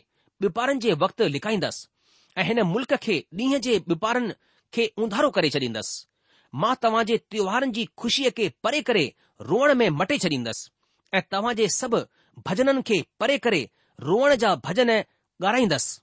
वपारनि 0.47 0.79
जे 0.87 0.93
वक़्तु 1.05 1.27
लिकाईंदसि 1.35 2.41
ऐं 2.41 2.45
हिन 2.51 2.61
मुल्क़ 2.73 2.95
खे 3.07 3.19
ॾींहं 3.43 3.61
जे 3.69 3.77
वपारनि 3.93 4.33
खे 4.75 4.85
उंधारो 5.03 5.29
करे 5.37 5.49
छॾींदुसि 5.53 6.57
मां 6.61 6.73
तव्हांजे 6.83 7.17
त्योहारनि 7.31 7.71
जी 7.77 7.85
खु़शीअ 8.01 8.29
खे 8.37 8.49
परे 8.63 8.81
करे 8.89 9.05
रोअण 9.49 9.73
में 9.81 9.89
मटे 10.01 10.17
छॾींदुसि 10.25 10.69
ऐं 11.17 11.21
तव्हांजे 11.31 11.67
सभु 11.79 11.99
भजननि 12.47 12.81
खे 12.89 13.01
परे 13.19 13.37
करे 13.47 13.61
रोअण 14.09 14.35
जा 14.43 14.53
भजन 14.67 14.89
ॻाराईंदुसि 14.99 15.99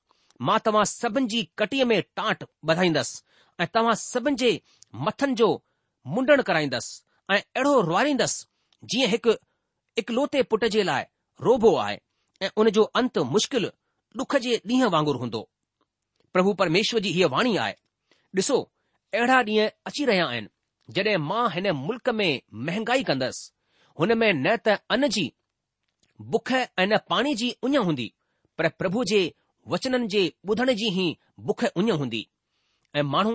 मां 0.49 0.58
तव्हां 0.66 0.85
सभिनि 0.90 1.26
जी 1.32 1.42
कटीअ 1.58 1.85
में 1.90 2.00
टांट 2.16 2.44
ॿधाईंदसि 2.73 3.23
ऐं 3.62 3.66
तव्हां 3.75 3.94
सभिनि 4.02 4.37
जे 4.42 4.50
मथनि 5.06 5.35
जो 5.40 5.49
मुंडण 6.14 6.42
कराईंदुसि 6.49 6.94
ऐं 7.35 7.38
अहिड़ो 7.40 7.73
रोआरींदुसि 7.88 8.44
जीअं 8.92 9.08
हिकु 9.14 9.32
इकलोते 10.02 10.42
पुट 10.50 10.64
जे 10.76 10.82
लाइ 10.90 11.02
रोबो 11.49 11.76
आहे 11.87 11.99
ऐं 12.46 12.50
उन 12.62 12.70
जो 12.78 12.82
अंत 13.00 13.18
मुश्किल 13.37 13.70
डुख 14.20 14.37
जे 14.46 14.61
ॾींहं 14.73 14.90
वांगुर 14.96 15.16
हूंदो 15.23 15.49
प्रभु 16.32 16.52
परमेश्वर 16.62 17.00
जी 17.06 17.11
हीअ 17.18 17.28
वाणी 17.37 17.56
आहे 17.64 17.75
ॾिसो 18.38 18.57
अहिड़ा 19.14 19.35
ॾींहं 19.49 19.69
अची 19.88 20.05
रहिया 20.09 20.25
आहिनि 20.31 20.93
जॾहिं 20.97 21.16
मां 21.28 21.45
हिन 21.52 21.66
मुल्क 21.83 22.09
में 22.19 22.26
महांगाई 22.66 23.05
कंदसि 23.09 23.52
हुन 24.00 24.12
में 24.23 24.33
न 24.35 24.57
त 24.66 24.75
अन 24.95 25.07
जी 25.14 25.25
बुख 26.35 26.50
ऐं 26.59 26.87
न 26.87 26.97
पाणी 27.12 27.35
जी 27.43 27.49
उञ 27.69 27.78
हूंदी 27.87 28.07
पर 28.59 28.69
प्रभु 28.83 29.05
जे 29.12 29.21
वचननि 29.75 30.09
जे 30.14 30.23
ॿुधण 30.50 30.73
जी 30.81 30.88
ई 31.02 31.07
बुख 31.50 31.64
उञ 31.83 31.93
हूंदी 32.02 32.23
ऐं 32.99 33.02
माण्हू 33.14 33.33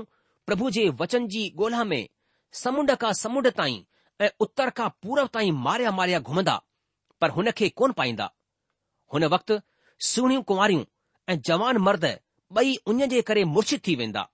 प्रभु 0.49 0.69
जे 0.77 0.87
वचन 1.01 1.27
जी 1.35 1.43
ॻोल्हा 1.59 1.83
में 1.93 2.01
समुंड 2.63 2.91
खां 3.03 3.13
समुंड 3.23 3.47
ताईं 3.61 3.79
ऐं 4.25 4.29
उत्तर 4.47 4.69
खां 4.81 4.89
पूर्व 5.03 5.27
ताईं 5.37 5.51
मारिया 5.67 5.91
मारिया 6.01 6.19
घुमंदा 6.29 6.55
पर 7.21 7.31
हुन 7.39 7.51
खे 7.61 7.69
कोन 7.81 7.91
पाईंदा 8.01 8.29
हुन 9.13 9.23
वक़्तु 9.35 9.59
सुहिणियूं 10.11 10.43
कुंवारियूं 10.51 10.85
ऐं 11.33 11.39
जवान 11.51 11.77
मर्द 11.89 12.05
ॿई 12.63 12.75
उञ 12.93 13.07
जे 13.15 13.21
करे 13.31 13.43
मुर्छिद 13.55 13.81
थी 13.87 13.95
वेंदा 14.03 14.27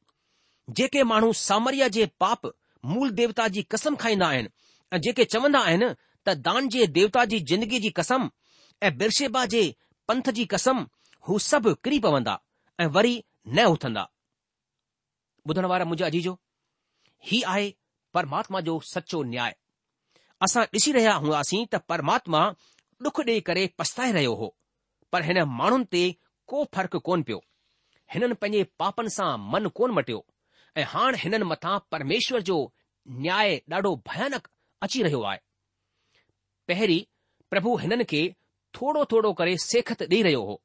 जेके 0.76 1.04
माण्हू 1.04 1.32
सामरिया 1.34 1.88
जे 1.98 2.06
पाप 2.20 2.52
मूल 2.86 3.10
देवता 3.20 3.48
जी 3.58 3.62
कसम 3.72 3.96
खाईंदा 4.02 4.28
आहिनि 4.28 4.50
ऐं 4.94 5.00
जेके 5.02 5.24
चवंदा 5.36 5.60
आहिनि 5.68 5.88
त 6.28 6.34
दान 6.48 6.68
जे 6.70 6.88
देवता 6.98 7.24
जी 7.34 7.40
जिंदगी 7.52 7.80
जी 7.86 7.90
कसम 8.00 8.30
ऐं 8.84 8.98
बिरशेबा 8.98 9.46
जे 9.54 9.64
पंथ 10.08 10.30
जी 10.40 10.46
कसम 10.54 10.86
हू 11.28 11.40
सभु 11.48 11.74
किरी 11.84 12.00
पवंदा 12.06 12.40
ऐं 12.82 12.88
वरी 12.98 13.24
न 13.48 13.66
उथंदा 13.76 14.06
ॿुधण 15.50 15.66
वारा 15.72 15.86
मुंहिंजा 15.86 16.28
ही 17.28 17.42
आहे 17.54 17.72
परमात्मा 18.14 18.60
जो 18.68 18.80
सचो 18.94 19.22
न्याय 19.34 19.56
असां 20.46 20.64
ॾिसी 20.74 20.92
रहिया 20.98 21.14
हासीं 21.36 21.66
त 21.74 21.86
परमात्मा 21.92 22.42
डुख 23.04 23.20
ॾेई 23.28 23.40
करे 23.48 23.66
पछताए 23.80 24.12
रहियो 24.18 24.34
हो 24.42 24.56
पर 25.12 25.24
हिन 25.30 25.40
माण्हुनि 25.60 25.86
ते 25.96 26.04
को 26.54 26.64
फ़र्क़ु 26.74 27.00
कोन 27.08 27.24
पियो 27.28 27.40
हिननि 28.14 28.34
पंहिंजे 28.42 28.64
पापनि 28.84 29.10
सां 29.18 29.30
मन 29.52 29.68
कोन 29.80 29.90
मटियो 30.00 30.20
ऐं 30.80 30.84
हाणे 30.94 31.18
हिननि 31.24 31.46
मथां 31.52 31.78
परमेश्वर 31.92 32.40
जो 32.48 32.58
न्याय 33.24 33.52
ॾाढो 33.72 33.92
भयानक 34.08 34.48
अची 34.86 35.02
रहियो 35.04 35.22
आहे 35.30 35.40
पहिरीं 36.68 37.04
प्रभु 37.52 37.72
हिननि 37.84 38.04
खे 38.12 38.22
थोरो 38.76 39.04
थोरो 39.12 39.32
करे 39.40 39.54
सेखत 39.70 40.02
ॾेई 40.12 40.22
रहियो 40.28 40.42
हो 40.50 40.56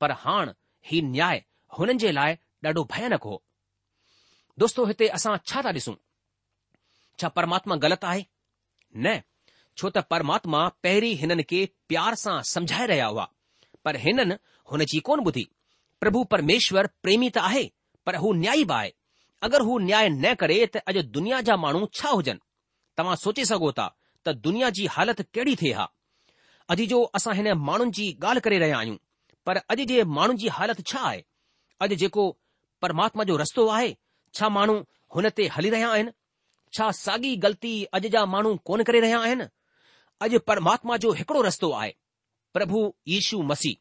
पर 0.00 0.10
हाणे 0.22 0.52
ही 0.90 1.00
न्याय 1.16 1.42
हुननि 1.78 1.98
जे 2.04 2.12
लाइ 2.18 2.36
ॾाढो 2.68 2.84
भयानक 2.92 3.22
हो 3.30 3.34
दोस्तो 4.62 4.84
हिते 4.92 5.08
असां 5.20 5.36
छा 5.48 5.60
था 5.66 5.70
ॾिसूं 5.78 5.94
छा 7.20 7.28
परमात्मा 7.38 7.76
ग़लति 7.84 8.06
आहे 8.12 8.24
न 9.04 9.18
छो 9.78 9.90
त 9.96 10.04
परमात्मा 10.14 10.60
पहिरीं 10.86 11.14
हिननि 11.22 11.44
खे 11.50 11.60
प्यार 11.88 12.14
सां 12.22 12.38
समझाए 12.54 12.86
रहिया 12.94 13.06
हुआ 13.12 13.28
पर 13.84 13.96
हिननि 14.06 14.36
हुन 14.72 14.84
जी 14.96 15.00
कोन 15.12 15.26
ॿुधी 15.28 15.46
प्रभु 16.04 16.24
परमेश्वर 16.36 16.86
प्रेमी 17.04 17.30
त 17.36 17.46
आहे 17.52 17.64
पर 18.06 18.16
हू 18.26 18.32
न्याय 18.42 18.64
बि 18.70 18.76
आहे 18.80 18.90
अगरि 19.44 19.64
हू 19.64 19.78
न्याय 19.88 20.08
न 20.24 20.32
करे 20.40 20.56
त 20.72 20.76
अॼु 20.90 21.00
दुनिया 21.16 21.40
जा 21.46 21.54
माण्हू 21.64 21.86
छा 21.98 22.08
हुजनि 22.16 22.40
तव्हां 22.98 23.14
सोचे 23.22 23.44
सघो 23.50 23.70
था 23.78 23.86
त 24.26 24.34
दुनिया 24.46 24.68
जी 24.76 24.84
हालति 24.96 25.22
कहिड़ी 25.34 25.54
थिए 25.62 25.72
हा 25.78 25.86
अॼु 26.74 26.86
जो 26.92 27.00
असां 27.18 27.34
हिन 27.38 27.48
माण्हुनि 27.68 27.94
जी 27.96 28.06
ॻाल्हि 28.26 28.44
करे 28.46 28.58
रहिया 28.64 28.78
आहियूं 28.82 28.96
पर 29.46 29.56
अॼु 29.74 29.86
जे 29.92 30.04
माण्हुनि 30.18 30.40
जी 30.42 30.48
हालति 30.58 30.82
छा 30.92 31.00
आहे 31.08 31.22
अॼु 31.86 31.96
जेको 32.02 32.24
परमात्मा 32.86 33.24
जो 33.32 33.36
रस्तो 33.42 33.66
आहे 33.78 33.90
छा 34.40 34.48
माण्हू 34.58 34.78
हुन 35.16 35.28
ते 35.40 35.48
हली 35.56 35.74
रहिया 35.76 35.90
आहिनि 35.96 36.14
छा 36.76 36.90
साॻी 37.00 37.34
ग़लती 37.46 37.74
अॼु 37.98 38.12
जा 38.16 38.24
माण्हू 38.36 38.54
कोन 38.70 38.84
करे 38.90 39.00
रहिया 39.06 39.20
आहिनि 39.28 39.48
अॼु 40.26 40.40
परमात्मा 40.52 40.96
जो 41.06 41.12
हिकिड़ो 41.22 41.42
रस्तो 41.48 41.72
आहे 41.80 41.90
प्रभु 42.58 42.84
यीशू 43.16 43.42
मसीह 43.50 43.76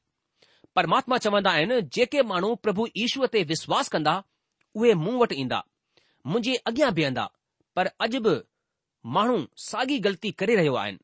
परमात्मा 0.79 1.17
चवंदा 1.27 1.55
आहिनि 1.61 1.81
जेके 1.99 2.25
माण्हू 2.33 2.53
प्रभु 2.65 2.89
ईशूअ 3.05 3.25
ते 3.31 3.39
विश्वास 3.53 3.89
कंदा 3.97 4.17
उहे 4.75 4.93
मूं 5.03 5.13
वटि 5.21 5.35
ईंदा 5.41 5.59
मुंहिंजे 6.31 6.55
अॻियां 6.69 6.91
बीहंदा 6.97 7.25
पर 7.75 7.87
अॼु 8.05 8.19
बि 8.27 8.33
माण्हू 9.17 9.37
साॻी 9.67 9.97
ग़लती 10.05 10.31
करे 10.41 10.55
रहियो 10.59 10.75
आहिनि 10.81 10.99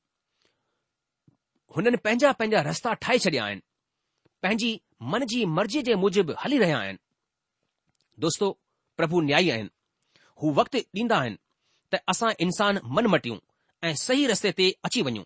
हुननि 1.76 1.98
पंहिंजा 2.06 2.32
पंहिंजा 2.42 2.62
रस्ता 2.70 2.94
ठाहे 3.06 3.20
छॾिया 3.26 3.46
आहिनि 3.46 3.62
पंहिंजी 4.44 4.70
मन 5.14 5.26
जी 5.32 5.40
मर्ज़ीअ 5.56 5.84
जे 5.88 5.96
मूजिबि 6.04 6.34
हली 6.44 6.58
रहिया 6.64 6.78
आहिनि 6.84 7.00
दोस्तो 8.28 8.50
प्रभु 9.00 9.22
न्याई 9.30 9.50
आहिनि 9.56 9.70
हू 10.44 10.54
वक़्तु 10.60 10.84
ॾींदा 11.02 11.18
आहिनि 11.18 11.42
त 11.96 12.02
असां 12.14 12.32
इंसान 12.46 12.80
मन 13.00 13.08
मटियूं 13.16 13.38
ऐं 13.90 13.94
सही 14.08 14.26
रस्ते 14.34 14.52
ते 14.62 14.70
अची 14.90 15.02
वञूं 15.10 15.24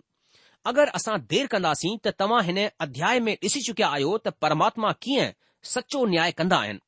अगरि 0.72 0.92
असां 1.02 1.18
देर 1.34 1.48
कंदासीं 1.56 1.96
त 2.08 2.16
तव्हां 2.24 2.44
हिन 2.50 2.60
अध्याय 2.88 3.20
में 3.28 3.36
ॾिसी 3.44 3.62
चुकिया 3.70 3.88
आहियो 4.00 4.18
त 4.26 4.36
परमात्मा 4.46 4.92
कीअं 5.06 5.36
सचो 5.76 6.04
न्याय 6.16 6.32
कंदा 6.42 6.58
आहिनि 6.66 6.82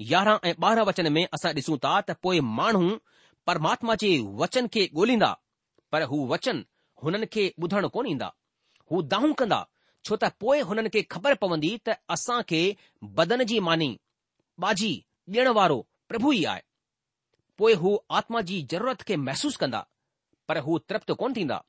यारह 0.00 0.38
ऐं 0.48 0.54
ॿारहं 0.64 0.84
वचन 0.86 1.12
में 1.12 1.24
असां 1.34 1.52
ॾिसूं 1.54 1.76
था 1.84 2.00
त 2.00 2.10
पोइ 2.22 2.40
माण्हू 2.58 2.88
परमात्मा 3.46 3.94
जे 4.02 4.08
वचन 4.42 4.66
खे 4.74 4.84
ॻोल्हींदा 4.96 5.32
पर 5.92 6.02
हू 6.10 6.26
वचन 6.32 6.64
हुननि 7.02 7.26
खे 7.32 7.44
ॿुधण 7.62 7.86
कोन 7.94 8.06
ईंदा 8.12 8.30
हू 8.90 9.02
दाहूं 9.12 9.32
कंदा 9.40 9.60
छो 10.04 10.16
त 10.22 10.30
पोइ 10.44 10.60
हुननि 10.70 10.88
खे 10.94 11.02
ख़बर 11.14 11.34
पवंदी 11.44 11.70
त 11.86 11.96
असां 12.16 12.40
खे 12.50 12.60
बदन 13.20 13.44
जी 13.50 13.60
मानी 13.68 13.90
बाजी 14.66 14.92
ॾियण 15.34 15.48
वारो 15.60 15.78
प्रभु 16.08 16.32
ई 16.40 16.44
आहे 16.54 16.62
पोइ 17.58 17.74
हू 17.82 17.96
आत्मा 18.20 18.40
जी 18.50 18.62
ज़रूरत 18.70 19.02
खे 19.08 19.16
महसूस 19.28 19.56
कंदा 19.62 19.86
पर 20.48 20.58
हू 20.68 20.78
तृप्त 20.90 21.12
कोन 21.22 21.34
थींदा 21.40 21.62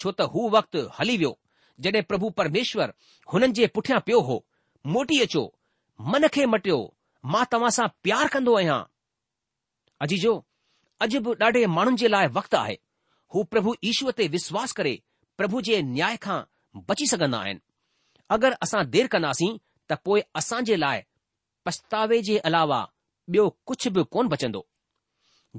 छो 0.00 0.10
त 0.18 0.28
हू 0.36 0.48
वक़्तु 0.58 0.86
हली 1.00 1.16
वियो 1.22 1.34
जड॒हिं 1.86 2.04
प्रभु 2.10 2.30
परमेश्वर 2.42 2.92
हुननि 3.32 3.52
जे 3.60 3.66
पुठियां 3.78 4.00
पियो 4.06 4.20
हो 4.30 4.44
मोटी 4.96 5.20
अचो 5.28 5.44
मन 6.12 6.26
खे 6.34 6.46
मटियो 6.54 6.78
मां 7.24 7.44
तव्हां 7.52 7.70
सां 7.76 7.86
प्यार 8.02 8.28
कंदो 8.32 8.54
आहियां 8.58 8.78
अजीजो 10.06 10.32
अॼु 11.06 11.20
बि 11.26 11.32
ॾाढे 11.44 11.64
माण्हुनि 11.76 11.96
जे 12.02 12.08
लाइ 12.08 12.26
वक़्तु 12.36 12.56
आहे 12.56 12.76
हू 13.34 13.42
प्रभु 13.54 13.74
ईश्वर 13.90 14.12
ते 14.20 14.26
विश्वास 14.34 14.72
करे 14.80 14.92
प्रभु 15.40 15.60
जे 15.68 15.80
न्याय 15.88 16.16
खां 16.26 16.38
बची 16.90 17.06
सघंदा 17.12 17.38
आहिनि 17.46 17.60
अगरि 18.36 18.54
असां 18.66 18.82
देर 18.96 19.06
कंदासीं 19.14 19.50
त 19.90 19.98
पोइ 20.08 20.20
असां 20.42 20.60
जे 20.70 20.76
लाइ 20.84 21.02
पछतावे 21.68 22.20
जे 22.28 22.38
अलावा 22.50 22.80
ॿियो 23.34 23.48
कुझु 23.70 23.90
बि 23.98 24.02
कोन 24.16 24.28
बचंदो 24.34 24.62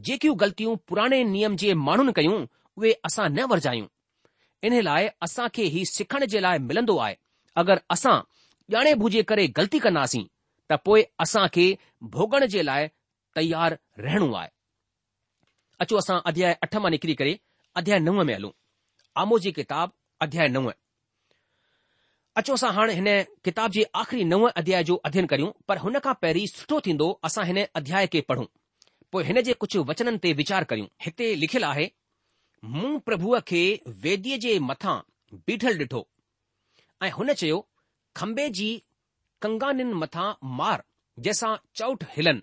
जेकियूं 0.08 0.36
ग़लतियूं 0.42 0.76
पुराणे 0.90 1.24
नियम 1.36 1.56
जे 1.64 1.74
माण्हुनि 1.88 2.14
कयूं 2.20 2.38
उहे 2.78 2.92
असां 3.10 3.30
न 3.38 3.44
वरजायूं 3.54 3.88
इन 4.70 4.80
लाइ 4.90 5.08
असां 5.28 5.48
खे 5.58 5.64
ई 5.82 5.86
सिखण 5.96 6.26
जे 6.36 6.40
लाइ 6.48 6.60
मिलंदो 6.70 6.98
आहे 7.08 7.16
अगरि 7.64 7.86
असां 7.98 8.18
ॼाणे 8.78 8.94
भुजे 9.04 9.22
करे 9.30 9.46
ग़लती 9.60 9.80
कंदासीं 9.88 10.26
त 10.70 10.76
पोइ 10.86 11.04
असां 11.24 11.46
खे 11.56 11.66
भोगण 12.16 12.46
जे 12.54 12.62
लाइ 12.66 12.84
तयार 13.38 13.76
रहणो 14.06 14.28
आहे 14.40 14.50
अचो 15.84 15.98
असां 16.02 16.18
अध्याय 16.30 16.54
अठ 16.64 16.76
मां 16.84 16.92
निकिरी 16.96 17.14
करे 17.22 17.34
अध्याय 17.82 18.00
नव 18.08 18.22
में 18.30 18.34
हलूं 18.36 18.52
आमो 19.22 19.38
जी 19.46 19.52
किताब 19.60 19.90
अध्याय 20.26 20.48
नव 20.56 20.70
अचो 22.40 22.54
असां 22.60 22.72
हाणे 22.76 22.94
हिन 23.00 23.08
किताब 23.46 23.72
जे 23.78 23.84
आख़िरी 24.02 24.24
नव 24.34 24.46
अध्याय 24.62 24.84
जो 24.90 24.96
अध्ययन 25.10 25.26
करियूं 25.32 25.52
पर 25.68 25.78
हुन 25.86 25.98
खां 26.08 26.14
पहिरीं 26.24 26.46
सुठो 26.54 26.80
थींदो 26.86 27.08
असां 27.30 27.46
हिन 27.52 27.64
अध्याय 27.82 28.08
खे 28.14 28.22
पढ़ूं 28.30 28.46
पोइ 29.12 29.24
हिन 29.30 29.42
जे 29.48 29.54
कुझु 29.64 29.84
वचननि 29.90 30.20
ते 30.24 30.34
वीचार 30.42 30.64
करियूं 30.72 30.88
हिते 31.06 31.28
लिखियलु 31.44 31.66
आहे 31.74 31.88
मूं 32.76 32.92
प्रभुअ 33.08 33.38
खे 33.50 33.62
वेदीअ 34.06 34.38
जे 34.46 34.58
मथां 34.70 34.98
बीठल 35.50 35.80
ॾिठो 35.82 36.02
ऐं 37.06 37.12
हुन 37.18 37.34
चयो 37.42 37.60
खंबे 38.22 38.46
जी 38.62 38.70
कंगानिन 39.44 39.92
मथां 40.02 40.28
मार 40.60 40.80
जंहिंसां 41.28 41.52
चौट 41.80 42.04
हिलनि 42.16 42.42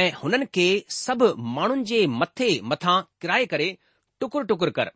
ऐं 0.00 0.08
हुननि 0.20 0.46
खे 0.56 0.66
सभु 0.96 1.28
माण्हुनि 1.58 1.84
जे 1.90 2.00
मथे 2.22 2.48
मथां 2.72 2.94
किराए 3.22 3.46
करे 3.52 3.68
टुकुर 4.20 4.44
टुकुर 4.50 4.70
कर 4.78 4.90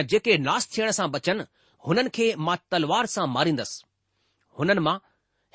ऐं 0.00 0.04
जेके 0.12 0.36
नास 0.48 0.68
थियण 0.74 0.92
सां 0.98 1.08
बचनि 1.16 1.46
हुननि 1.86 2.12
खे 2.18 2.26
मां 2.46 2.56
तलवार 2.74 3.08
सां 3.14 3.26
मारींदसि 3.36 3.84
हुननि 4.58 4.84
मां 4.88 4.96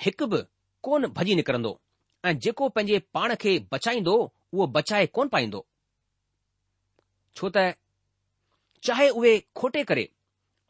हिकु 0.05 0.27
बि 0.33 0.41
कोन 0.87 1.07
भॼी 1.19 1.35
निकिरंदो 1.41 1.73
ऐं 2.29 2.35
जेको 2.45 2.69
पंहिंजे 2.75 2.99
पाण 3.17 3.35
खे 3.45 3.53
बचाईंदो 3.73 4.15
उहो 4.23 4.67
बचाए 4.77 5.05
कोन 5.17 5.27
पाईंदो 5.37 5.65
छो 7.37 7.49
त 7.57 7.63
चाहे 8.87 9.09
उहे 9.19 9.31
खोटे 9.61 9.83
करे 9.91 10.07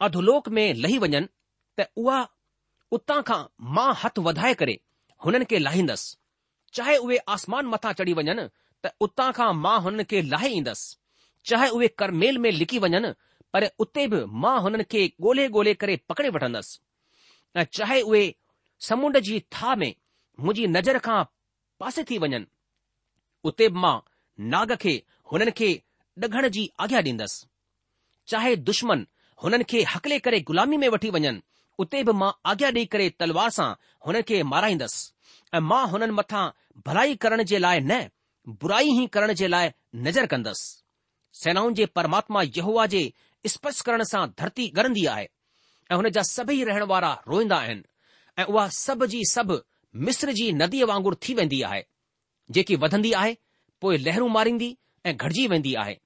अधलोक 0.08 0.48
में 0.58 0.66
लही 0.84 0.98
वञनि 1.04 1.20
त 1.80 1.86
उहा 2.04 2.18
उतां 2.94 3.20
खां 3.28 3.38
मां 3.76 3.88
हथु 4.02 4.20
वधाए 4.28 4.54
करे 4.60 4.74
हुननि 5.24 5.44
खे 5.50 5.58
लाहींदसि 5.58 6.16
चाहे 6.76 6.96
उहे 7.06 7.16
आसमान 7.34 7.66
मथां 7.74 7.92
चढ़ी 7.98 8.12
वञनि 8.18 8.34
त 8.84 8.92
उतां 9.06 9.30
खां 9.38 9.50
मां 9.64 9.76
हुननि 9.86 10.04
खे 10.10 10.20
लाहे 10.32 10.50
ईंदसि 10.60 10.96
चाहे 11.50 11.68
उहे 11.76 11.88
करमेल 12.00 12.38
में 12.44 12.50
लिकी 12.60 12.78
वञनि 12.84 13.10
पर 13.54 13.68
उते 13.84 14.06
बि 14.12 14.18
मां 14.42 14.56
हुननि 14.64 14.84
खे 14.92 15.00
ॻोल्हे 15.26 15.46
ॻोल्हे 15.58 15.74
करे 15.82 15.96
पकड़े 16.10 16.28
वठंदसि 16.36 16.78
ऐं 17.60 17.64
चाहे 17.78 18.00
उहे 18.10 18.22
समुंड 18.88 19.18
जी 19.28 19.40
था 19.56 19.74
में 19.82 19.92
मुंहिंजी 20.46 20.66
नज़र 20.76 20.98
खां 21.08 21.18
पासे 21.80 22.04
थी 22.10 22.18
वञनि 22.26 22.44
उते 23.50 23.68
बि 23.74 23.78
मां 23.86 23.96
नाग 24.54 24.74
खे 24.84 24.94
हुननि 25.32 25.50
खे 25.60 25.70
ॾगण 26.26 26.48
जी 26.58 26.68
आज्ञा 26.86 27.00
ॾींदसि 27.12 27.46
चाहे 28.32 28.56
दुश्मन 28.70 29.06
हुननि 29.42 29.64
खे 29.74 29.82
हकले 29.94 30.18
करे 30.28 30.40
गुलामी 30.52 30.76
में 30.84 30.88
वठी 30.96 31.10
वञनि 31.18 31.38
उते 31.82 32.02
बि 32.08 32.12
मां 32.20 32.30
आज्ञा 32.50 32.70
ॾेई 32.76 32.84
करे 32.92 33.08
तलवार 33.20 33.50
सां 33.56 33.68
हुन 34.06 34.20
खे 34.28 34.42
माराईंदसि 34.52 35.56
ऐं 35.56 35.60
मां 35.72 35.84
हुननि 35.90 36.12
मथां 36.18 36.44
भलाई 36.86 37.14
करण 37.24 37.42
जे 37.50 37.58
लाइ 37.58 37.80
न 37.80 38.08
बुराई 38.62 38.88
ई 39.02 39.06
करण 39.16 39.32
जे 39.40 39.48
लाइ 39.48 39.70
नज़र 40.06 40.26
कंदसि 40.32 40.68
सेनाउनि 41.42 41.74
जे 41.80 41.86
परमात्मा 41.98 42.42
यहूआ 42.56 42.86
जे 42.94 43.02
स्पर्श 43.54 43.80
करण 43.88 44.02
सां 44.12 44.26
धरती 44.38 44.68
गरंदी 44.76 45.04
आहे 45.14 45.28
ऐं 45.92 45.96
हुन 45.96 46.08
जा 46.18 46.22
सभई 46.34 46.62
रहण 46.70 46.82
वारा 46.92 47.12
रोईंदा 47.28 47.56
आहिनि 47.66 47.82
ऐं 48.38 48.44
उहा 48.52 48.68
सभ 48.78 49.04
जी 49.14 49.22
सभ 49.32 49.52
मिस्र 50.08 50.32
जी 50.40 50.50
नदीअ 50.62 50.86
वांगुरु 50.92 51.16
थी 51.28 51.34
वेंदी 51.34 51.60
आहे 51.72 51.84
जेकी 52.56 52.76
वधंदी 52.86 53.12
आहे 53.22 53.36
पोइ 53.80 53.96
लहरूं 54.08 54.28
मारींदी 54.38 54.70
ऐं 55.06 55.16
घटिजी 55.16 55.46
वेंदी 55.54 55.74
आहे 55.84 55.96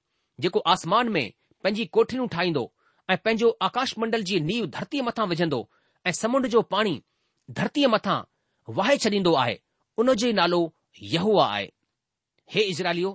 जेको 0.45 0.59
आसमान 0.75 1.09
में 1.17 1.23
पंहिंजी 1.63 1.85
कोठड़ियूं 1.97 2.27
ठाहींदो 2.35 2.65
ऐं 3.11 3.17
पंहिंजो 3.25 3.47
आकाश 3.67 3.93
मंडल 4.01 4.21
जी 4.27 4.39
नीव 4.49 4.65
धरतीअ 4.75 5.03
मथां 5.05 5.25
विझंदो 5.29 5.57
ऐं 6.07 6.11
समुंड 6.19 6.45
जो 6.53 6.61
पाणी 6.75 6.93
धरतीअ 7.59 7.87
मथां 7.93 8.19
वाहे 8.77 8.97
छॾींदो 9.05 9.33
आहे 9.39 9.55
उन 10.03 10.13
जो 10.21 10.31
नालो 10.37 10.59
यहूआ 11.13 11.47
आहे 11.55 11.65
हे 12.53 12.61
इज़राइलियो 12.73 13.11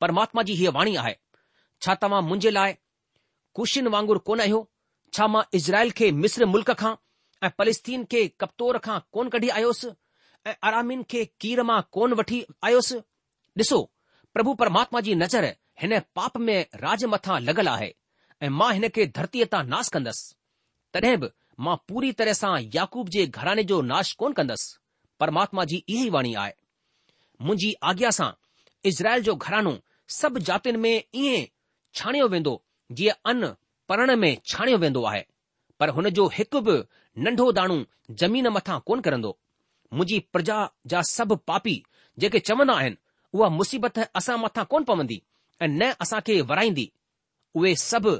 परमात्मा 0.00 0.42
जी 0.46 0.52
हीअ 0.60 0.70
वाणी 0.76 0.94
आहे 1.02 1.14
छा 1.86 1.94
तव्हां 2.02 2.20
मुंहिंजे 2.28 2.50
लाइ 2.52 2.72
कुशियुनि 3.58 3.90
वांगुर 3.96 4.18
कोन 4.30 4.40
आहियो 4.46 4.60
छा 5.18 5.26
मां 5.36 5.42
इज़राइल 5.60 5.90
खे 6.00 6.10
मिस्र 6.20 6.46
मुल्क़ 6.52 6.72
खां 6.84 6.94
ऐं 7.46 7.50
फलिस्तीन 7.58 8.04
खे 8.14 8.22
कप्तौर 8.44 8.78
खां 8.86 8.98
कोन 9.18 9.28
कढी 9.34 9.48
आयोसि 9.58 9.92
ऐं 10.46 10.54
अरामीन 10.70 11.02
खे 11.14 11.24
कीर 11.44 11.62
मां 11.72 11.80
कोन 11.98 12.14
वठी 12.22 12.44
आयोसि 12.70 12.98
ॾिसो 13.64 13.82
प्रभु 14.36 14.52
परमात्मा 14.64 15.00
जी 15.08 15.14
नज़र 15.26 15.50
हिन 15.82 15.98
पाप 16.18 16.38
में 16.46 16.56
राज 16.84 17.04
मथां 17.16 17.40
लॻल 17.50 17.68
आहे 17.72 17.92
ऐं 18.44 18.48
मां 18.52 18.70
हिन 18.76 18.86
खे 18.94 19.04
धरतीअ 19.16 19.46
तां 19.52 19.62
नाश 19.72 19.88
कंदसि 19.92 20.34
तॾहिं 20.94 21.16
बि 21.20 21.28
मां 21.66 21.76
पूरी 21.90 22.10
तरह 22.20 22.32
सां 22.40 22.52
याकूब 22.76 23.08
जे 23.16 23.26
घराने 23.40 23.62
जो 23.70 23.80
नाश 23.90 24.12
कोन 24.22 24.32
कंदसि 24.38 24.74
परमात्मा 25.22 25.64
जी 25.70 25.76
इहा 25.88 26.02
ई 26.06 26.10
वाणी 26.16 26.32
आहे 26.42 26.52
मुंहिंजी 27.46 27.70
आज्ञा 27.90 28.10
सां 28.16 28.28
इज़राइल 28.90 29.22
जो 29.28 29.34
घरानो 29.46 29.72
सभु 30.16 30.40
जातियुनि 30.48 30.78
में 30.78 31.04
ईअं 31.22 31.46
छाणियो 32.00 32.26
वेंदो 32.34 32.54
जीअं 32.98 33.20
अन 33.32 33.46
परण 33.92 34.14
में 34.24 34.30
छाणियो 34.52 34.78
वेंदो 34.84 35.04
आहे 35.12 35.24
पर 35.80 35.88
हुन 35.98 36.08
जो 36.18 36.26
हिकु 36.38 36.60
बि 36.66 36.76
नंढो 37.28 37.46
दाणू 37.60 37.78
जमीन 38.22 38.48
मथां 38.56 38.78
कोन 38.90 39.00
कंदो 39.08 39.32
मुंहिंजी 39.96 40.18
प्रजा 40.36 40.58
जा 40.94 41.02
सभु 41.14 41.36
पापी 41.52 41.76
जेके 42.24 42.42
चवंदा 42.50 42.76
आहिनि 42.82 43.00
उहा 43.38 43.48
मुसीबत 43.58 43.98
असां 44.22 44.36
मथां 44.44 44.64
कोन 44.74 44.88
पवंदी 44.92 45.20
ऐं 45.62 45.68
न 45.80 45.90
असां 46.06 46.20
खे 46.28 46.40
वराईंदी 46.52 46.86
उहे 47.58 47.74
सभु 47.88 48.14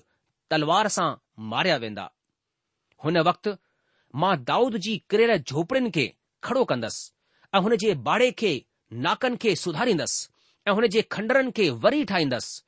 तलवार 0.51 0.89
सां 0.97 1.09
मारिया 1.51 1.77
वेंदा 1.85 2.05
हुन 3.05 3.19
वक़्तु 3.29 3.53
मां 4.23 4.33
दाऊद 4.51 4.77
जी 4.87 4.97
किरियल 5.11 5.39
झोपड़ियुनि 5.39 5.91
खे 5.97 6.07
खड़ो 6.47 6.65
कंदसि 6.73 7.11
ऐं 7.57 7.61
हुन 7.67 7.77
जे 7.85 7.95
बाड़े 8.09 8.31
खे 8.43 8.53
नाकनि 9.07 9.37
खे 9.45 9.55
सुधारींदसि 9.63 10.29
ऐं 10.71 10.75
हुन 10.79 10.87
जे 10.97 11.03
खंडरनि 11.17 11.51
खे 11.59 11.69
वरी 11.85 12.05
ठाहींदसि 12.11 12.63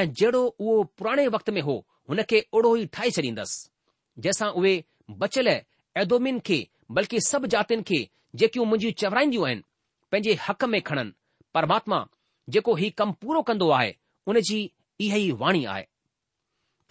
ऐं 0.00 0.04
जहिड़ो 0.20 0.42
उहो 0.48 0.82
पुराणे 0.98 1.26
वक़्त 1.36 1.50
में 1.56 1.60
हो 1.68 1.76
हुन 2.10 2.22
खे 2.32 2.40
ओड़ो 2.54 2.74
ई 2.76 2.86
ठाहे 2.96 3.10
छॾींदसि 3.16 3.68
जंहिंसां 4.22 4.50
उहे 4.62 4.72
बचियल 5.22 5.48
ऐदोमिन 6.02 6.40
खे 6.48 6.58
बल्कि 6.98 7.20
सभु 7.28 7.46
जातियुनि 7.56 7.84
खे 7.90 8.00
जेकियूं 8.42 8.66
मुंहिंजियूं 8.72 8.98
चवराईंदियूं 9.02 9.46
आहिनि 9.48 9.62
पंहिंजे 10.12 10.34
हक़ 10.48 10.64
में 10.74 10.80
खणनि 10.90 11.12
परमात्मा 11.58 12.00
जेको 12.54 12.74
हीउ 12.82 12.90
कमु 13.02 13.12
पूरो 13.24 13.42
कंदो 13.50 13.70
आहे 13.78 13.94
उन 14.32 14.40
जी 14.50 14.60
इहा 15.00 15.16
ई 15.26 15.30
वाणी 15.44 15.64
आहे 15.74 15.86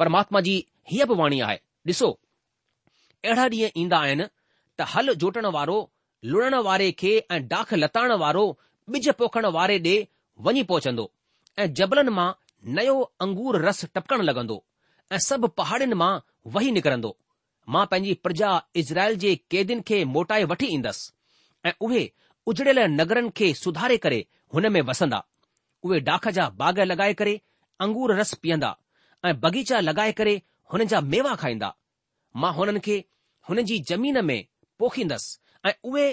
परमात्मा 0.03 0.39
जी 0.47 0.55
हीअ 0.91 1.05
बि 1.11 1.15
वाणी 1.21 1.39
आहे 1.45 1.57
ॾिसो 1.89 2.09
अहिड़ा 3.25 3.47
ॾींहं 3.55 3.79
ईंदा 3.81 3.97
आहिनि 4.05 4.23
त 4.79 4.85
हल 4.93 5.11
जोटण 5.23 5.45
वारो 5.55 5.77
लुणण 6.31 6.53
वारे 6.67 6.87
खे 7.01 7.11
ऐं 7.35 7.41
डाख 7.53 7.73
लताइणु 7.83 8.17
वारो 8.23 8.43
ॿिज 8.95 9.09
पोखण 9.21 9.45
वारे 9.57 9.77
ॾे 9.87 9.95
वञी 10.45 10.61
पहुचंदो 10.71 11.05
ऐं 11.61 11.67
जबलनि 11.79 12.11
मां 12.19 12.27
नयो 12.79 12.95
अंगूर 13.25 13.59
रस 13.65 13.83
टपकण 13.95 14.21
लॻंदो 14.29 14.57
ऐं 15.15 15.19
सभु 15.27 15.47
पहाड़िन 15.59 15.93
मां 16.03 16.11
वही 16.55 16.71
निकरंदो 16.77 17.11
मां 17.73 17.85
पंहिंजी 17.91 18.13
प्रजा 18.25 18.49
इज़राइल 18.81 19.17
जे 19.23 19.33
कैदियुनि 19.53 19.83
खे 19.89 20.03
मोटाए 20.15 20.43
वठी 20.51 20.71
ईंदसि 20.75 21.11
ऐं 21.69 21.73
उहे 21.87 22.03
उजड़ियल 22.51 22.79
नगरनि 22.99 23.31
खे 23.39 23.47
सुधारे 23.63 23.97
करे 24.05 24.21
हुन 24.53 24.69
में 24.75 24.81
वसंदा 24.91 25.21
उहे 25.87 25.99
डाख 26.11 26.27
जा 26.39 26.49
बाग 26.63 26.79
लॻाए 26.93 27.13
करे 27.21 27.35
अंगूर 27.85 28.15
रस 28.19 28.33
पीअंदा 28.43 28.71
ऐं 29.25 29.39
बगीचा 29.39 29.79
लॻाए 29.81 30.11
करे 30.19 30.35
हुन 30.71 30.83
जा 30.87 30.99
मेवा 31.11 31.33
खाईंदा 31.41 31.69
मां 32.41 32.51
हुननि 32.55 32.79
खे 32.85 32.95
हुन 33.49 33.61
जी 33.69 33.79
जमीन 33.89 34.21
में 34.25 34.39
पोखींदसि 34.79 35.69
ऐं 35.69 35.73
उहे 35.89 36.05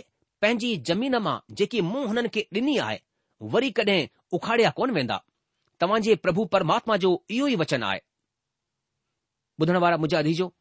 पंहिंजी 0.43 0.77
जमीन 0.89 1.17
मां 1.27 1.37
जेकी 1.59 1.81
मूं 1.91 2.07
हुननि 2.09 2.29
खे 2.35 2.43
ॾिनी 2.55 2.77
आहे 2.87 2.99
वरी 3.55 3.71
कॾहिं 3.79 3.99
उखाड़िया 4.37 4.71
कोन 4.79 4.91
वेंदा 4.97 5.21
तव्हां 5.81 6.01
जे 6.07 6.15
प्रभु 6.25 6.45
परमात्मा 6.55 6.97
जो 7.05 7.11
इहो 7.37 7.47
ई 7.49 7.57
वचन 7.63 7.83
आहे 7.91 8.01
ॿुधण 9.61 9.77
वारा 9.85 9.97
मुंहिंजा 9.97 10.19
अधीजो 10.19 10.53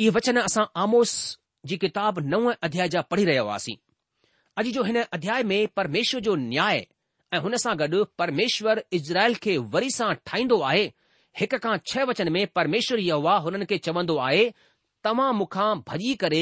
इहे 0.00 0.10
वचन 0.18 0.36
असां 0.42 0.64
आमोस 0.82 1.14
जी 1.68 1.76
किताब 1.84 2.18
नव 2.34 2.52
अध्याय 2.68 2.88
जा 2.96 3.00
पढ़ी 3.12 3.24
रहिया 3.30 3.42
हुआसीं 3.48 3.76
अॼु 4.62 4.70
जो 4.76 4.82
हिन 4.90 5.02
अध्याय 5.02 5.42
में 5.52 5.60
परमेश्वर 5.80 6.20
जो 6.30 6.34
न्याय 6.46 6.86
ऐं 7.34 7.40
हुन 7.48 7.56
सां 7.64 7.76
गॾु 7.82 8.04
परमेश्वर 8.18 8.84
इज़राइल 9.00 9.34
खे 9.46 9.56
वरी 9.76 9.90
सां 9.98 10.12
ठाहींदो 10.26 10.60
आहे 10.72 10.88
हिकु 11.40 11.58
खां 11.64 11.72
छह 11.90 12.04
वचन 12.10 12.28
में 12.34 12.40
परमेश्वरीवा 12.58 13.34
हुननि 13.44 13.66
खे 13.70 13.76
चवंदो 13.86 14.14
आहे 14.28 14.42
तव्हां 15.06 15.26
मूंखां 15.40 15.66
भॼी 15.88 16.14
करे 16.22 16.40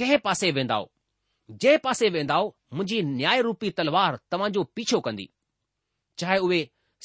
कंहिं 0.00 0.18
पासे 0.26 0.50
वेंदा 0.56 0.76
जंहिं 1.62 1.78
पासे 1.86 2.08
वेंदा 2.16 2.36
मुंहिंजी 2.78 2.98
न्यायरूपी 3.18 3.70
तलवार 3.78 4.18
तव्हांजो 4.32 4.62
पीछो 4.76 5.00
कंदी 5.06 5.28
चाहे 6.20 6.36
उहे 6.48 6.60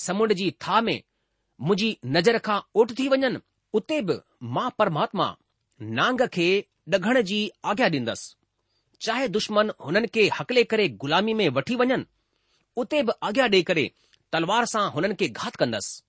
समुंड 0.08 0.34
जी 0.42 0.50
था 0.66 0.82
में 0.90 0.98
मुंहिंजी 1.70 1.90
नज़र 2.18 2.38
खां 2.50 2.60
ओठ 2.82 2.92
थी 3.00 3.08
वञनि 3.16 3.32
उते 3.80 4.02
बि 4.12 4.20
मां 4.58 4.70
परमात्मा 4.82 5.30
नांग 6.02 6.28
खे 6.36 6.50
डघण 6.96 7.22
जी 7.34 7.40
आज्ञा 7.74 7.88
डि॒ंदसि 7.96 8.36
चाहे 9.06 9.28
दुश्मन 9.40 9.72
हुननि 9.88 10.08
खे 10.18 10.28
हकले 10.40 10.64
करे 10.74 10.90
ग़ुलामी 11.06 11.34
में 11.42 11.48
वठी 11.60 11.76
वञनि 11.84 12.04
उते 12.86 13.04
बि 13.12 13.18
आज्ञा 13.30 13.48
ॾेई 13.56 13.62
करे 13.72 13.92
तलवार 14.34 14.74
सां 14.76 14.90
हुननि 14.98 15.16
खे 15.24 15.28
घाट 15.42 15.56
कंदसि 15.66 16.00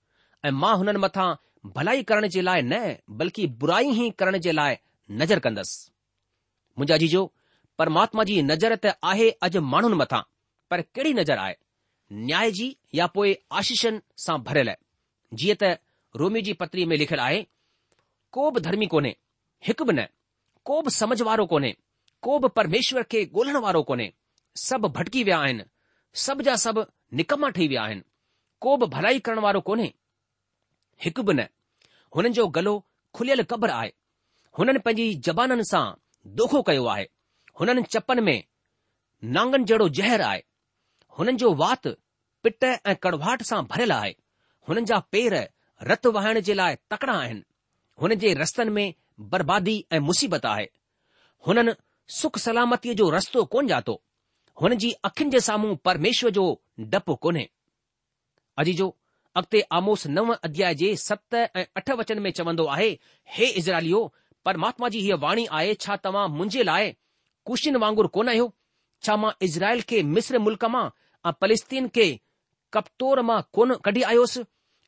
અં 0.46 0.54
માં 0.62 0.78
હન 0.82 0.98
મથા 1.02 1.30
ભલાઈ 1.76 2.04
કરણ 2.08 2.28
જે 2.34 2.40
લાય 2.48 2.62
ન 2.72 2.74
બલકી 3.18 3.48
બુરાઈ 3.60 3.92
હી 3.98 4.10
કરણ 4.18 4.38
જે 4.44 4.52
લાય 4.58 4.78
નજર 5.18 5.40
કંદસ 5.44 5.70
મુજા 6.78 6.98
જીજો 7.02 7.22
પરમાત્મા 7.78 8.26
જી 8.30 8.42
નજર 8.48 8.74
ત 8.84 8.94
આહે 9.10 9.28
અજ 9.44 9.54
મણન 9.72 9.96
મથા 10.00 10.24
પર 10.68 10.80
કીડી 10.94 11.16
નજર 11.18 11.38
આય 11.42 11.56
ન્યાય 12.26 12.50
જી 12.58 12.72
يا 12.98 13.00
પોય 13.14 13.36
આશીષન 13.58 13.96
સા 14.24 14.38
ભરેલે 14.46 14.74
જીએ 15.38 15.54
ત 15.62 15.64
રોમીજી 16.20 16.58
પતરી 16.60 16.86
મે 16.90 16.98
લિખ 17.00 17.14
લાય 17.20 17.46
કોબ 18.34 18.54
ધર્મી 18.64 18.90
કોને 18.92 19.10
હક 19.66 19.78
બને 19.88 20.04
કોબ 20.66 20.86
સમજવારો 20.98 21.44
કોને 21.52 21.70
કોબ 22.24 22.42
પરમેશ્વર 22.56 23.04
કે 23.12 23.18
ગોલણવારો 23.36 23.80
કોને 23.88 24.06
સબ 24.66 24.82
ભટકી 24.96 25.22
વ્યા 25.28 25.44
હૈન 25.46 25.60
સબ 26.24 26.36
જા 26.46 26.58
સબ 26.64 26.76
નકમા 27.16 27.52
ઠી 27.54 27.70
વ્યા 27.72 27.88
હૈન 27.94 28.02
કોબ 28.62 28.80
ભલાઈ 28.94 29.22
કરણ 29.24 29.44
વાળો 29.46 29.62
કોને 29.68 29.86
हिकु 31.04 31.22
बि 31.28 31.34
न 31.38 31.46
हुननि 32.16 32.30
जो 32.36 32.44
गलो 32.56 32.74
खुलियल 33.16 33.40
क़ब्र 33.50 33.70
आहे 33.80 33.92
हुननि 34.58 34.78
पंहिंजी 34.86 35.14
ज़बाननि 35.28 35.64
सां 35.72 35.84
दोखो 36.38 36.60
कयो 36.68 36.84
आहे 36.94 37.06
हुननि 37.60 37.82
चपनि 37.94 38.22
में 38.26 38.38
नांगनि 39.36 39.64
जहिड़ो 39.70 39.88
ज़हर 39.98 40.20
आहे 40.30 40.42
हुननि 41.18 41.32
जो 41.42 41.48
वात 41.62 41.88
पिट 42.44 42.64
ऐं 42.72 42.94
कड़वाहट 43.04 43.42
सां 43.50 43.62
भरियलु 43.72 43.94
आहे 43.96 44.14
हुननि 44.68 44.84
जा 44.92 44.98
पेर 45.14 45.34
रतु 45.90 46.10
वहाइण 46.16 46.40
जे 46.48 46.54
लाइ 46.60 46.76
तकड़ा 46.92 47.14
आहिनि 47.22 47.44
हुननि 48.02 48.16
जे 48.24 48.32
रस्तनि 48.42 48.70
में 48.78 48.88
बर्बादी 49.34 49.76
ऐं 49.96 50.00
मुसीबत 50.08 50.46
आहे 50.54 50.66
हुननि 51.46 51.74
सुख 52.20 52.38
सलामतीअ 52.46 52.94
जो 53.00 53.08
रस्तो 53.16 53.44
कोन 53.54 53.70
ॼातो 53.74 54.00
हुननि 54.62 54.76
जी 54.84 54.90
अखियुनि 55.10 55.30
जे 55.36 55.40
साम्हूं 55.50 55.76
परमेश्वर 55.90 56.30
जो 56.38 56.44
डपु 56.94 57.14
कोन्हे 57.24 57.48
अजी 58.62 58.72
जो 58.80 58.88
अॻिते 59.36 59.60
आमोस 59.72 60.06
नव 60.06 60.32
अध्याय 60.44 60.74
जे 60.80 60.94
सत 61.02 61.34
ऐं 61.34 61.64
अठ 61.76 61.90
वचन 61.98 62.18
में 62.22 62.30
चवंदो 62.36 62.64
आहे 62.72 62.88
हे 63.36 63.46
इज़राइलियो 63.60 64.00
परमात्मा 64.44 64.88
जी 64.94 64.98
हीअ 65.04 65.16
वाणी 65.22 65.46
आहे 65.60 65.74
छा 65.84 65.96
तव्हां 66.04 66.28
मुंहिंजे 66.30 66.62
लाइ 66.68 66.92
कुशिन 67.50 67.76
वांगुरु 67.84 68.08
कोन 68.16 68.28
आहियो 68.28 68.48
छा 69.06 69.16
मां 69.22 69.30
इज़राइल 69.48 69.80
खे 69.92 70.02
मिस्र 70.16 70.38
मुल्क 70.46 70.64
मां 70.74 70.84
ऐं 71.28 71.32
फलस्तीन 71.40 71.88
खे 71.94 72.06
कपतोर 72.76 73.20
मां 73.30 73.40
कोन 73.58 73.74
कढी 73.86 74.02
आयोसि 74.10 74.42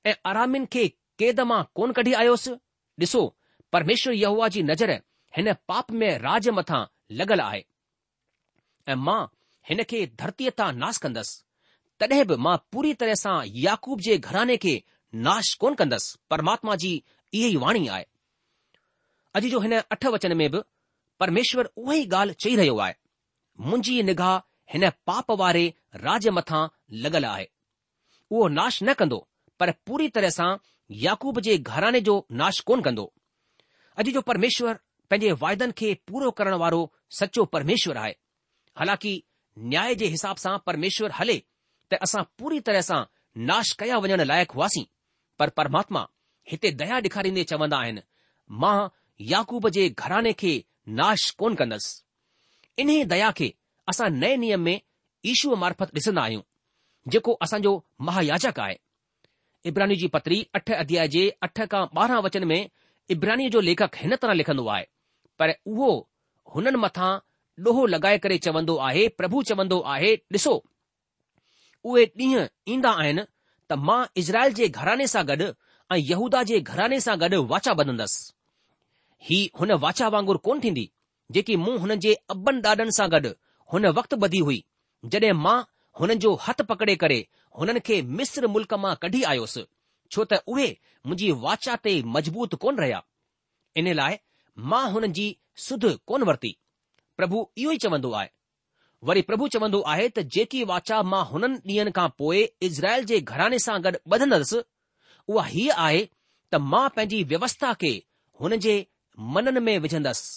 ऐं 0.09 0.15
आरामिन 0.33 0.67
खे 0.77 0.87
कैद 1.23 1.41
मां 1.53 1.63
कोन 1.81 1.93
कढी 2.01 2.13
आयोसि 2.25 2.53
ॾिसो 3.05 3.21
परमेश्वर 3.75 4.13
यहुआ 4.15 4.49
जी 4.57 4.63
नज़र 4.73 4.93
हिन 5.37 5.53
पाप 5.71 5.91
में 6.03 6.11
राज 6.27 6.49
मथां 6.59 6.85
लॻल 7.21 7.41
आहे 7.45 7.65
ऐं 8.89 8.95
मां 9.09 9.21
हिन 9.71 9.83
खे 9.95 10.05
धरतीअ 10.23 10.51
तां 10.61 10.69
नास 10.85 10.99
कंदसि 11.07 11.41
तॾहिं 12.03 12.25
बि 12.29 12.37
मां 12.45 12.57
पूरी 12.73 12.93
तरह 13.01 13.15
सां 13.25 13.35
याकूब 13.65 14.01
जे 14.07 14.17
घराने 14.31 14.57
खे 14.65 14.73
नाश 15.27 15.51
कोन 15.65 15.75
कंदसि 15.81 16.17
परमात्मा 16.33 16.75
जी 16.85 16.91
इहा 16.99 17.49
ई 17.49 17.57
वाणी 17.65 17.87
आहे 17.97 18.07
अॼु 19.39 19.49
जो 19.53 19.61
हिन 19.67 19.77
अठ 19.97 20.07
वचन 20.15 20.37
में 20.41 20.49
बि 20.55 20.63
परमेश्वर 21.25 21.69
उहो 21.77 21.93
ई 21.99 22.07
ॻाल्हि 22.17 22.35
चई 22.45 22.57
रहियो 22.61 22.79
आहे 22.87 22.95
मुंहिंजी 23.71 23.97
निगाह 24.11 24.37
हिन 24.75 24.89
पाप 25.11 25.31
वारे 25.43 25.65
राज 26.07 26.29
मथां 26.41 26.63
लॻल 27.07 27.25
आहे 27.33 27.47
उहो 28.31 28.49
नाश 28.59 28.81
न 28.83 28.95
कंदो 29.03 29.19
पर 29.63 29.73
पूरी 29.87 30.09
तरह 30.19 30.35
सां 30.41 30.51
याकूब 31.07 31.41
जे 31.49 31.57
घराने 31.75 32.01
जो 32.09 32.17
नाश 32.43 32.61
कोन्ह 32.71 32.89
कंदो 32.91 33.07
अॼु 34.03 34.17
जो 34.19 34.25
परमेश्वर 34.33 34.83
पंहिंजे 35.13 35.33
वाइदनि 35.47 35.79
खे 35.83 35.95
पूरो 36.11 36.31
करण 36.41 36.59
वारो 36.65 36.83
सचो 37.21 37.45
परमेश्वर 37.57 37.97
आहे 38.05 38.15
हालांकि 38.83 39.15
न्याय 39.73 39.95
जे 39.99 40.07
हिसाब 40.17 40.37
सां 40.47 40.57
परमेश्वर 40.71 41.13
हले 41.21 41.39
त 41.95 42.03
असां 42.07 42.23
पूरी 42.39 42.61
तरह 42.69 42.83
सां 42.91 43.01
नाश 43.51 43.69
कया 43.81 43.97
वञण 44.05 44.21
लाइक़ु 44.31 44.55
हुआसीं 44.59 44.85
पर 45.39 45.49
परमात्मा 45.59 46.03
हिते 46.51 46.71
दया 46.81 46.97
ॾेखारींदे 47.07 47.43
चवंदा 47.51 47.79
आहिनि 47.85 48.03
मां 48.63 48.79
याकूब 49.35 49.65
जे 49.77 49.83
घराने 50.03 50.33
खे 50.41 50.53
नाश 51.01 51.29
कोन 51.41 51.55
कंदसि 51.61 52.85
इन 52.85 52.89
दया 53.13 53.31
खे 53.39 53.49
असां 53.93 54.09
नए 54.23 54.35
नियम 54.45 54.61
में 54.69 54.77
ईशूअ 55.33 55.59
मार्फत 55.65 55.95
ॾिसंदा 56.01 56.23
आहियूं 56.27 56.45
जेको 57.15 57.33
असांजो 57.47 57.73
महायाचक 58.09 58.61
आहे 58.67 58.77
इब्रानी 59.71 59.97
जी 60.03 60.07
पत्री 60.15 60.39
अठ 60.59 60.71
अध्याय 60.85 61.09
जे 61.17 61.25
अठ 61.49 61.65
खां 61.75 61.85
ॿारहं 62.03 62.23
वचन 62.29 62.47
में 62.55 62.59
इब्रानी 63.17 63.49
जो 63.57 63.61
लेखक 63.71 64.01
हिन 64.05 64.17
तरह 64.25 64.41
लिखंदो 64.43 64.67
आहे 64.77 64.85
पर 65.43 65.55
उहो 65.75 65.91
हुननि 66.57 66.83
मथां 66.87 67.11
ॾोहो 67.67 67.87
लॻाए 67.97 68.19
करे 68.23 68.37
चवंदो 68.47 68.77
आहे 68.91 69.07
प्रभु 69.23 69.43
चवंदो 69.53 69.81
आहे 69.97 70.15
ॾिसो 70.37 70.55
उहे 71.91 72.05
ॾींहं 72.19 72.47
ईंदा 72.75 72.91
आहिनि 73.01 73.23
त 73.69 73.73
मां 73.87 74.03
इज़राइल 74.21 74.53
जे 74.61 74.69
घराने 74.81 75.07
सां 75.15 75.23
गॾु 75.31 75.49
ऐं 75.93 75.97
यहूदा 76.11 76.43
जे 76.51 76.61
घराने 76.73 77.01
सां 77.07 77.17
गॾु 77.23 77.41
वाचा 77.53 77.73
ॿधंदसि 77.83 78.23
ही 79.29 79.39
हुन 79.61 79.73
वाचा 79.85 80.09
वांगुर 80.15 80.37
कोन 80.47 80.61
थींदी 80.65 80.85
जेकी 81.37 81.57
मूं 81.65 81.77
हुननि 81.83 81.97
जे 82.07 82.15
अबनि 82.37 82.63
ॾाॾनि 82.69 82.93
सां 83.01 83.09
गॾु 83.17 83.33
हुन 83.75 83.87
वक़्तु 83.99 84.17
ॿधी 84.29 84.41
हुई 84.49 84.59
जॾहिं 85.17 85.33
मां 85.47 85.57
हुननि 86.01 86.17
जो 86.27 86.35
हथु 86.47 86.65
पकड़े 86.73 86.97
करे 87.05 87.19
हुननि 87.61 87.81
खे 87.89 88.01
मिस्र 88.21 88.47
मुल्क 88.55 88.75
मां 88.85 88.95
कढी 89.05 89.23
आयोसि 89.35 89.65
छो 90.13 90.25
त 90.31 90.41
उहे 90.55 90.69
मुंहिंजी 91.07 91.31
वाचा 91.45 91.75
ते 91.87 91.95
मजबूत 92.17 92.55
कोन 92.65 92.79
रहिया 92.83 93.03
इन 93.83 93.93
लाइ 94.01 94.17
मां 94.73 94.85
हुननि 94.97 95.13
जी 95.21 95.27
सुध 95.69 95.85
कोन 96.13 96.27
वरिती 96.31 96.57
प्रभु 97.21 97.45
इहो 97.63 97.73
ई 97.77 97.79
चवंदो 97.87 98.11
आहे 98.23 98.29
वरी 99.09 99.21
प्रभु 99.29 99.47
चवंदो 99.55 99.79
आहे 99.93 100.05
त 100.17 100.21
जेकी 100.35 100.61
वाचा 100.69 100.99
मां 101.13 101.23
हुननि 101.31 101.57
ॾींहनि 101.71 101.91
खां 101.97 102.09
पोइ 102.21 102.39
इज़राइल 102.69 103.03
जे 103.11 103.19
घराने 103.33 103.59
सां 103.65 103.75
गॾु 103.87 103.99
ॿधंदसि 104.17 104.61
उहा 105.33 105.43
हीअ 105.49 105.75
आहे 105.87 105.99
त 106.53 106.61
मां 106.75 106.85
पंहिंजी 106.95 107.19
व्यवस्था 107.33 107.73
खे 107.83 107.91
हुन 108.43 108.57
जे 108.67 108.75
मननि 109.35 109.61
में 109.67 109.75
विझंदसि 109.87 110.31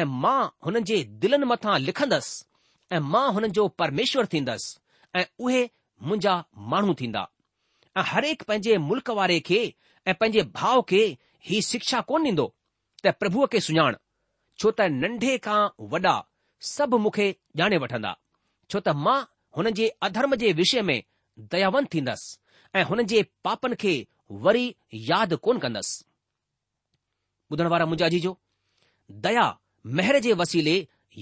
ऐं 0.00 0.04
मां 0.24 0.36
हुननि 0.66 0.82
जे 0.90 0.98
दिलनि 1.22 1.46
मथां 1.52 1.78
लिखंदसि 1.86 2.34
ऐं 2.96 3.00
मां 3.14 3.24
हुननि 3.36 3.48
जो 3.60 3.66
परमेश्वर 3.82 4.28
थींदसि 4.34 5.18
ऐं 5.18 5.24
उहे 5.46 5.62
मुंहिंजा 6.08 6.34
माण्हू 6.74 6.94
थींदा 7.00 7.24
ऐं 7.96 8.04
हर 8.12 8.24
हिकु 8.32 8.44
पंहिंजे 8.50 8.76
मुल्क़ 8.90 9.10
वारे 9.22 9.40
खे 9.48 9.62
ऐं 9.70 10.18
पंहिंजे 10.20 10.42
भाउ 10.60 10.82
खे 10.92 11.02
हीउ 11.48 11.68
शिक्षा 11.72 12.04
कोन 12.12 12.30
ॾींदो 12.34 12.48
त 13.06 13.16
प्रभुअ 13.22 13.50
खे 13.56 13.64
सुञाण 13.70 13.98
छो 14.58 14.76
त 14.76 14.92
नंढे 15.00 15.34
खां 15.50 15.60
वॾा 15.96 16.14
सभु 16.72 16.96
मूंखे 17.04 17.26
ॼाणे 17.60 17.78
वठंदा 17.82 18.10
छो 18.70 18.78
त 18.86 18.92
मां 19.06 19.18
हुन 19.56 19.68
जे 19.78 19.86
अधर्म 20.06 20.34
जे 20.42 20.50
विषय 20.60 20.82
में 20.88 20.98
दयावंत 21.54 21.88
थींदसि 21.94 22.78
ऐं 22.80 22.84
हुन 22.90 23.02
जे 23.12 23.18
पापनि 23.46 23.76
खे 23.82 23.94
वरी 24.46 24.64
यादि 25.10 25.36
कोन 25.46 25.58
कंदसि 25.64 25.96
ॿुधण 27.52 27.68
वारा 27.72 27.86
मुंजाजी 27.90 28.20
जो 28.26 28.32
दया 29.26 29.44
महिर 29.98 30.18
जे 30.26 30.32
वसीले 30.42 30.76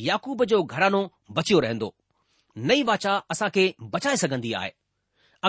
याकूब 0.08 0.44
जो 0.52 0.62
घरानो 0.74 1.02
बचियो 1.38 1.58
रहंदो 1.66 1.92
नई 2.70 2.82
वाचा 2.92 3.14
असां 3.36 3.48
खे 3.56 3.64
बचाए 3.96 4.16
सघंदी 4.24 4.52
आहे 4.62 4.70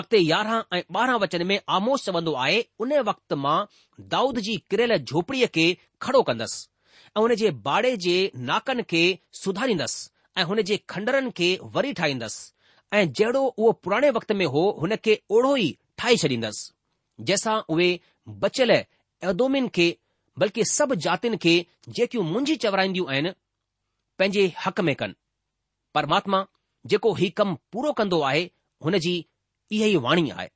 अॻिते 0.00 0.18
यारहं 0.26 0.76
ऐं 0.76 0.82
ॿारहं 1.00 1.20
वचन 1.24 1.46
में 1.48 1.58
आमोश 1.78 2.04
चवंदो 2.06 2.32
आहे 2.44 2.60
उन 2.84 2.92
वक़्त 3.10 3.32
मां 3.46 3.58
दाऊद 4.16 4.38
जी 4.48 4.56
किरियल 4.70 4.96
झोपड़ीअ 5.00 5.48
खे 5.56 5.66
खड़ो 6.06 6.22
कंदसि 6.30 6.62
ऐं 7.16 7.20
हुन 7.20 7.34
जे 7.40 7.50
बाड़े 7.64 7.96
जे 8.04 8.12
नाकनि 8.46 8.82
खे 8.90 9.00
सुधारींदसि 9.40 10.40
ऐं 10.40 10.44
हुन 10.44 10.60
जे 10.70 10.76
खंडरनि 10.92 11.30
खे 11.40 11.48
वरी 11.74 11.92
ठाहींदसि 11.98 12.96
ऐं 12.96 13.02
जहिड़ो 13.18 13.40
उहो 13.42 13.72
पुराणे 13.84 14.10
वक़्त 14.16 14.32
में 14.38 14.44
हो 14.54 14.62
हुन 14.80 14.94
खे 15.04 15.14
ओढो 15.36 15.52
ई 15.56 15.68
ठाहे 15.98 16.16
छॾींदसि 16.22 17.22
जंहिंसां 17.28 17.54
उहे 17.74 17.86
बचियल 18.44 18.70
एदोमिन 18.74 19.68
खे 19.76 19.86
बल्कि 20.42 20.64
सभु 20.72 20.94
जातियुनि 21.06 21.36
खे 21.44 21.54
जेकियूं 21.98 22.24
मुंझी 22.32 22.56
चवराईंदियूं 22.66 23.06
आहिनि 23.12 23.30
पंहिंजे 24.18 24.46
हक़ 24.64 24.80
में 24.88 24.94
कनि 25.02 25.14
परमात्मा 25.98 26.40
जेको 26.92 27.14
ही 27.20 27.30
कम 27.40 27.54
पूरो 27.72 27.92
कंदो 28.02 28.20
आहे 28.30 28.42
हुन 28.88 28.98
जी 29.06 29.14
इहा 29.72 29.86
ई 29.86 29.96
वाणी 30.08 30.30
आहे 30.40 30.50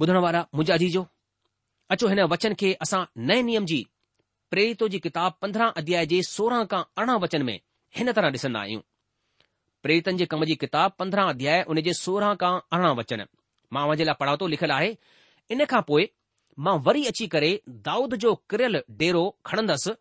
ॿुधण 0.00 0.16
वारा 0.24 0.46
मुंहिंजा 0.54 0.76
जी 0.84 0.88
जो 0.94 1.06
अचो 1.94 2.08
हिन 2.08 2.20
वचन 2.34 2.54
खे 2.62 2.72
असां 2.86 2.98
नए 3.28 3.42
नियम 3.50 3.66
जी 3.72 3.76
प्रेतो 4.56 4.86
जी 4.92 4.98
किताब 5.04 5.32
पंद्रहं 5.42 5.72
अध्याय 5.80 6.06
जे 6.10 6.18
सोरहं 6.26 6.66
खां 6.68 6.78
अरिड़हं 7.00 7.18
वचन 7.22 7.42
में 7.48 7.56
हिन 7.96 8.10
तरह 8.18 8.28
ॾिसंदा 8.36 8.60
आहियूं 8.60 8.80
प्रेरितनि 9.86 10.18
जे 10.20 10.26
कम 10.34 10.44
जी 10.50 10.54
किताब 10.62 10.92
पंद्रहं 11.02 11.28
अध्याय 11.32 11.58
उन 11.72 11.80
जे 11.88 11.92
सोरहं 11.98 12.36
खां 12.42 12.52
अरिड़हं 12.76 12.94
वचन 13.00 13.24
मां 13.76 13.82
उन 13.90 13.96
जे 14.00 14.04
लाइ 14.10 14.14
पढ़ातो 14.22 14.46
लिखियलु 14.54 14.74
आहे 14.78 14.88
इन 15.56 15.64
खां 15.72 15.82
पोइ 15.90 16.06
मां 16.68 16.74
वरी 16.88 17.04
अची 17.12 17.26
करे 17.34 17.50
दाऊद 17.88 18.14
जो 18.24 18.32
किरियल 18.54 18.80
डेरो 19.02 19.24
खणंदसि 19.50 19.94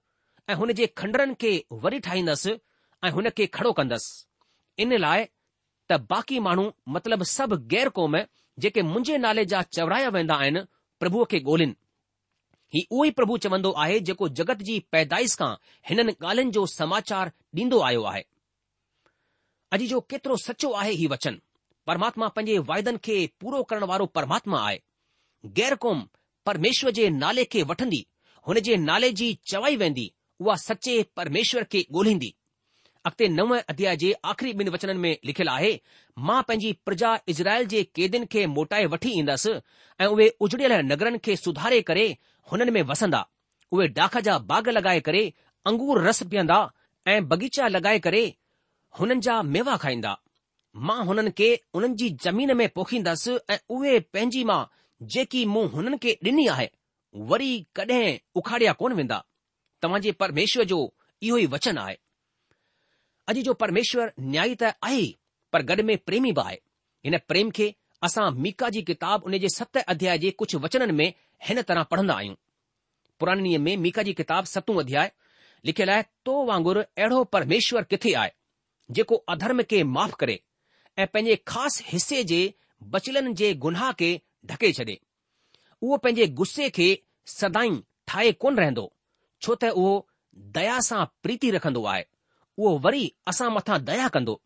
ऐं 0.54 0.58
हुन 0.62 0.74
जे 0.80 0.88
खंडरनि 1.02 1.38
खे 1.44 1.54
वरी 1.88 2.00
ठाहींदसि 2.08 2.56
ऐं 3.04 3.12
हुन 3.20 3.30
खे 3.42 3.48
खड़ो 3.60 3.74
कंदसि 3.82 4.84
इन 4.88 4.98
लाइ 5.08 5.26
त 5.90 6.00
बाक़ी 6.16 6.40
माण्हू 6.48 6.70
मतिलब 7.00 7.30
सभु 7.36 7.60
गैर 7.76 7.94
क़ौम 8.00 8.22
जेके 8.68 8.88
मुंहिंजे 8.94 9.18
नाले 9.28 9.46
जा 9.56 9.68
चवराया 9.80 10.16
वेंदा 10.20 10.42
आहिनि 10.46 10.64
प्रभुअ 11.04 11.34
खे 11.36 11.44
ॻोल्हिनि 11.56 11.82
ही 12.74 12.86
उहो 12.92 13.06
ई 13.06 13.12
प्रभु 13.18 13.38
चवंदो 13.46 13.72
आहे 13.82 14.00
जेको 14.10 14.28
जगत 14.42 14.62
जी 14.70 14.78
पैदाइश 14.92 15.36
खां 15.42 15.52
हिननि 15.90 16.14
ॻाल्हियुनि 16.24 16.52
जो 16.58 16.66
समाचार 16.74 17.32
ॾींदो 17.62 17.80
आयो 17.90 18.04
आहे 18.12 18.22
अॼु 19.78 19.88
जो 19.92 20.00
केतिरो 20.14 20.38
सचो 20.48 20.72
आहे 20.84 20.92
ही 21.02 21.08
वचन 21.16 21.40
परमात्मा 21.88 22.28
पंहिंजे 22.38 22.58
वायदनि 22.72 22.98
खे 23.08 23.18
पूरो 23.42 23.64
करण 23.72 23.84
वारो 23.94 24.06
परमात्मा 24.20 24.62
आहे 24.68 24.80
गैर 25.60 25.76
क़ौम 25.86 26.08
परमेश्वर 26.46 26.92
जे 27.00 27.10
नाले 27.20 27.44
खे 27.56 27.64
वठंदी 27.74 28.06
हुन 28.48 28.60
जे 28.70 28.76
नाले 28.90 29.12
जी 29.20 29.34
चवाई 29.52 29.76
वेंदी 29.84 30.12
उहा 30.42 30.56
सचे 30.70 31.02
परमेश्वर 31.18 31.64
खे 31.72 31.86
ॻोल्हींदी 32.00 32.34
अॻिते 33.08 33.28
नव 33.38 33.56
अध्याय 33.58 33.96
जे 34.02 34.12
आख़िरी 34.30 34.52
ॿिनि 34.62 34.70
वचननि 34.76 35.00
में 35.00 35.16
लिखियलु 35.30 35.52
आहे 35.52 35.72
मां 36.28 36.42
पंहिंजी 36.44 36.72
प्रजा 36.86 37.12
इज़राइल 37.34 37.66
जे 37.74 37.84
कैदियुनि 37.96 38.26
खे 38.34 38.46
मोटाए 38.54 38.86
वठी 38.94 39.10
ईंदसि 39.20 39.52
ऐं 40.02 40.06
उहे 40.14 40.28
उजड़ियल 40.48 40.74
नगरनि 40.94 41.18
खे 41.28 41.36
सुधारे 41.36 41.82
करे 41.90 42.06
हुननि 42.52 42.72
में 42.72 42.82
वसंदा 42.90 43.26
उहे 43.74 43.88
डाख 44.00 44.18
जा 44.28 44.38
बाग 44.52 44.70
लॻाए 44.76 45.00
करे 45.08 45.22
अंगूर 45.68 46.02
रस 46.08 46.22
पीअंदा 46.32 46.58
ऐं 47.12 47.20
बगीचा 47.28 47.68
लॻाए 47.68 48.00
करे 48.06 48.24
हुननि 49.00 49.20
जा 49.28 49.42
मेवा 49.56 49.78
खाईंदा 49.84 50.14
मां 50.88 51.00
हुननि 51.08 51.32
खे 51.40 51.50
उन्हनि 51.76 51.94
जी 52.00 52.10
जमीन 52.26 52.54
में 52.62 52.68
पोखींदसि 52.78 53.38
ऐं 53.54 53.58
उहे 53.76 54.00
पंहिंजी 54.14 54.44
मां 54.50 54.62
जेकी 55.16 55.44
मूं 55.54 55.68
हुननि 55.76 55.98
खे 56.04 56.18
ॾिनी 56.28 56.48
आहे 56.56 56.70
वरी 57.32 57.52
कॾहिं 57.76 58.18
उखाड़िया 58.42 58.74
कोन 58.82 58.94
वेंदा 59.00 59.20
तव्हां 59.82 60.02
जे 60.06 60.12
परमेश्वर 60.24 60.64
जो 60.72 60.80
इहो 61.24 61.38
ई 61.38 61.46
वचन 61.56 61.78
आहे 61.86 61.98
अॼु 63.32 63.42
जो 63.50 63.54
परमेश्वर 63.66 64.12
न्याई 64.32 64.56
त 64.64 64.74
आहे 64.90 65.02
पर 65.54 65.64
गॾ 65.72 65.82
में 65.92 65.98
प्रेमी 66.10 66.32
बि 66.38 66.42
आहे 66.46 66.58
हिन 67.06 67.18
प्रेम 67.28 67.50
खे 67.60 67.74
असां 68.10 68.30
मीका 68.48 68.70
जी 68.78 68.82
किताब 68.92 69.24
उन 69.32 69.38
जे 69.46 69.50
सत 69.58 69.78
अध्याय 69.96 70.18
जे 70.28 70.32
कुझु 70.42 70.60
वचननि 70.68 70.94
में 71.02 71.08
हिन 71.44 71.62
तरह 71.62 71.84
पढ़ंदा 71.92 72.14
आहियूं 72.14 72.36
पुराणे 73.20 73.44
ॾींहं 73.48 73.62
में 73.66 73.76
मीका 73.84 74.04
जी 74.08 74.14
किताबु 74.14 74.46
सतूं 74.52 74.76
वधी 74.76 74.96
आहे 75.02 75.10
लिखियल 75.66 75.90
आहे 75.90 76.04
तो 76.26 76.34
वांगुरु 76.46 76.82
अहिड़ो 76.84 77.24
परमेश्वर 77.36 77.84
किथे 77.92 78.14
आहे 78.22 78.32
जेको 78.98 79.16
अधर्म 79.36 79.62
खे 79.70 79.82
माफ़ु 79.98 80.16
करे 80.22 80.36
ऐं 81.00 81.08
पंहिंजे 81.14 81.36
ख़ासि 81.52 81.84
हिसे 81.92 82.24
जे 82.32 82.42
बचलन 82.96 83.34
जे 83.42 83.54
गुनाह 83.66 83.92
खे 84.02 84.10
ढके 84.52 84.72
छॾे 84.80 84.98
उहो 85.82 85.98
पंहिंजे 86.06 86.28
गुस्से 86.42 86.70
खे 86.80 86.88
सदाई 87.38 87.72
ठाहे 88.12 88.32
कोन 88.44 88.58
रहंदो 88.64 88.86
छो 89.42 89.56
त 89.64 89.72
उहो 89.80 89.94
दया 90.60 90.78
सां 90.90 91.04
प्रीती 91.24 91.52
रखंदो 91.58 91.86
आहे 91.96 92.04
उहो 92.60 92.78
वरी 92.88 93.06
असां 93.34 93.50
मथां 93.58 93.80
दया 93.92 94.08
कंदो 94.18 94.40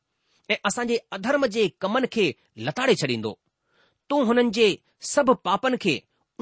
ऐं 0.53 0.57
असां 0.71 0.85
अधर्म 1.19 1.45
जे 1.57 1.67
कमनि 1.85 2.13
खे 2.17 2.27
लताड़े 2.69 2.95
छॾींदो 3.03 3.33
तूं 4.09 4.23
हुननि 4.31 4.55
जे 4.61 4.67
सभ 5.13 5.35
पापनि 5.49 5.77
खे 5.85 5.97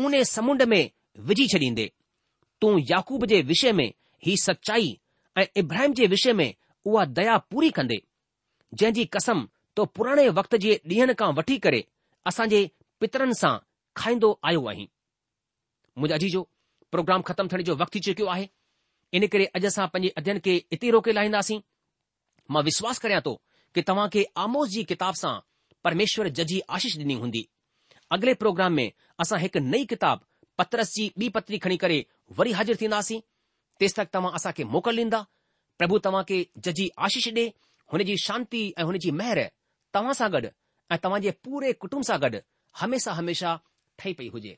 उने 0.06 0.24
समुंड 0.26 0.62
में 0.74 0.90
विझी 1.30 1.48
छॾींदे 1.54 1.92
तूं 2.62 2.78
याकूब 2.92 3.26
जे 3.32 3.42
विषय 3.52 3.72
में 3.80 3.92
ही 4.26 4.36
सचाई 4.42 4.98
ऐं 5.38 5.46
इब्राहिम 5.58 5.94
जे 6.00 6.08
विषय 6.08 6.34
में 6.42 6.54
उहा 6.86 7.06
दया 7.20 7.38
पूरी 7.54 7.70
कंदे 7.78 7.96
जंहिं 8.74 8.94
जी 8.94 9.06
कसम 9.16 9.48
तो 9.76 9.86
पुराणे 9.98 10.28
वक़्त 10.40 10.56
जे 10.66 10.80
ॾींहनि 10.90 11.14
खां 11.22 11.32
वठी 11.40 11.58
करे 11.66 11.84
असांजे 12.32 12.62
पितरनि 13.02 13.34
सां 13.40 13.58
खाईंदो 14.02 14.30
आयो 14.50 14.66
आहीं 14.72 14.88
मुंहिंजा 15.98 16.16
अजी 16.20 16.30
जो 16.36 16.42
प्रोग्राम 16.92 17.22
ख़तमु 17.30 17.50
थियण 17.54 17.64
जो 17.70 17.76
वक़्तु 17.82 17.96
थी 17.98 18.00
चुकियो 18.08 18.28
आहे 18.36 18.48
इन 19.18 19.28
करे 19.36 19.46
अॼु 19.60 19.68
असां 19.72 19.88
पंहिंजे 19.96 20.14
अजयन 20.22 20.40
खे 20.48 20.56
इते 20.78 20.90
रोके 20.98 21.12
लाहींदासीं 21.18 21.60
मां 22.56 22.64
विश्वास 22.72 23.00
करियां 23.06 23.22
थो 23.30 23.36
कि 23.76 23.82
तव्हां 23.92 24.08
खे 24.18 24.26
आमोस 24.46 24.70
जी 24.78 24.84
किताब 24.94 25.22
सां 25.24 25.36
परमेश्वर 25.90 26.30
जजी 26.42 26.62
आशीष 26.80 26.98
ॾिनी 27.04 27.14
हूंदी 27.24 27.48
अॻिले 28.12 28.34
प्रोग्राम 28.42 28.74
में 28.74 28.92
असां 29.22 29.40
हिकु 29.40 29.60
नई 29.64 29.86
किताब 29.94 30.22
पत्रस 30.58 30.94
जी 30.96 31.06
ॿी 31.22 31.30
पतरी 31.38 31.58
खणी 31.66 31.78
करे 31.78 31.98
वरी 32.38 32.52
हाज़िर 32.60 32.78
थींदासीं 32.82 33.20
तेसि 33.82 33.96
तक 34.02 34.08
तव्हां 34.14 34.32
असांखे 34.40 34.64
मोकिल 34.76 35.00
ॾींदा 35.00 35.22
प्रभु 35.82 36.00
तव्हां 36.06 36.24
खे 36.30 36.40
जजी 36.68 36.90
आशीष 37.08 37.28
डि॒ 37.40 37.48
हुनजी 37.96 38.18
शांती 38.28 38.62
ऐं 38.78 38.84
हुनजी 38.92 39.12
महर 39.22 39.42
तव्हां 39.96 40.14
सां 40.22 40.32
गॾु 40.38 40.50
ऐं 40.96 41.02
तव्हांजे 41.04 41.32
पूरे 41.46 41.74
कुटुंब 41.84 42.04
सां 42.12 42.20
गॾु 42.22 42.40
हमेशा 42.84 43.12
हमेशह 43.22 43.56
ठही 44.00 44.14
पई 44.18 44.28
हुजे 44.38 44.58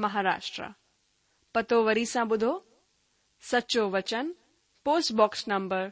महाराष्ट्र 0.00 0.66
पतो 1.54 1.82
वरी 1.84 2.04
सा 2.06 2.24
बुधो 2.32 2.52
सचो 3.50 3.88
वचन 3.90 4.34
post box 4.84 5.44
number 5.48 5.90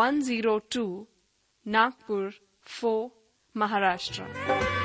one 0.00 0.20
zero 0.30 0.58
two 0.74 0.84
Nagpur 1.76 2.32
फो 2.78 2.94
महाराष्ट्र 3.64 4.75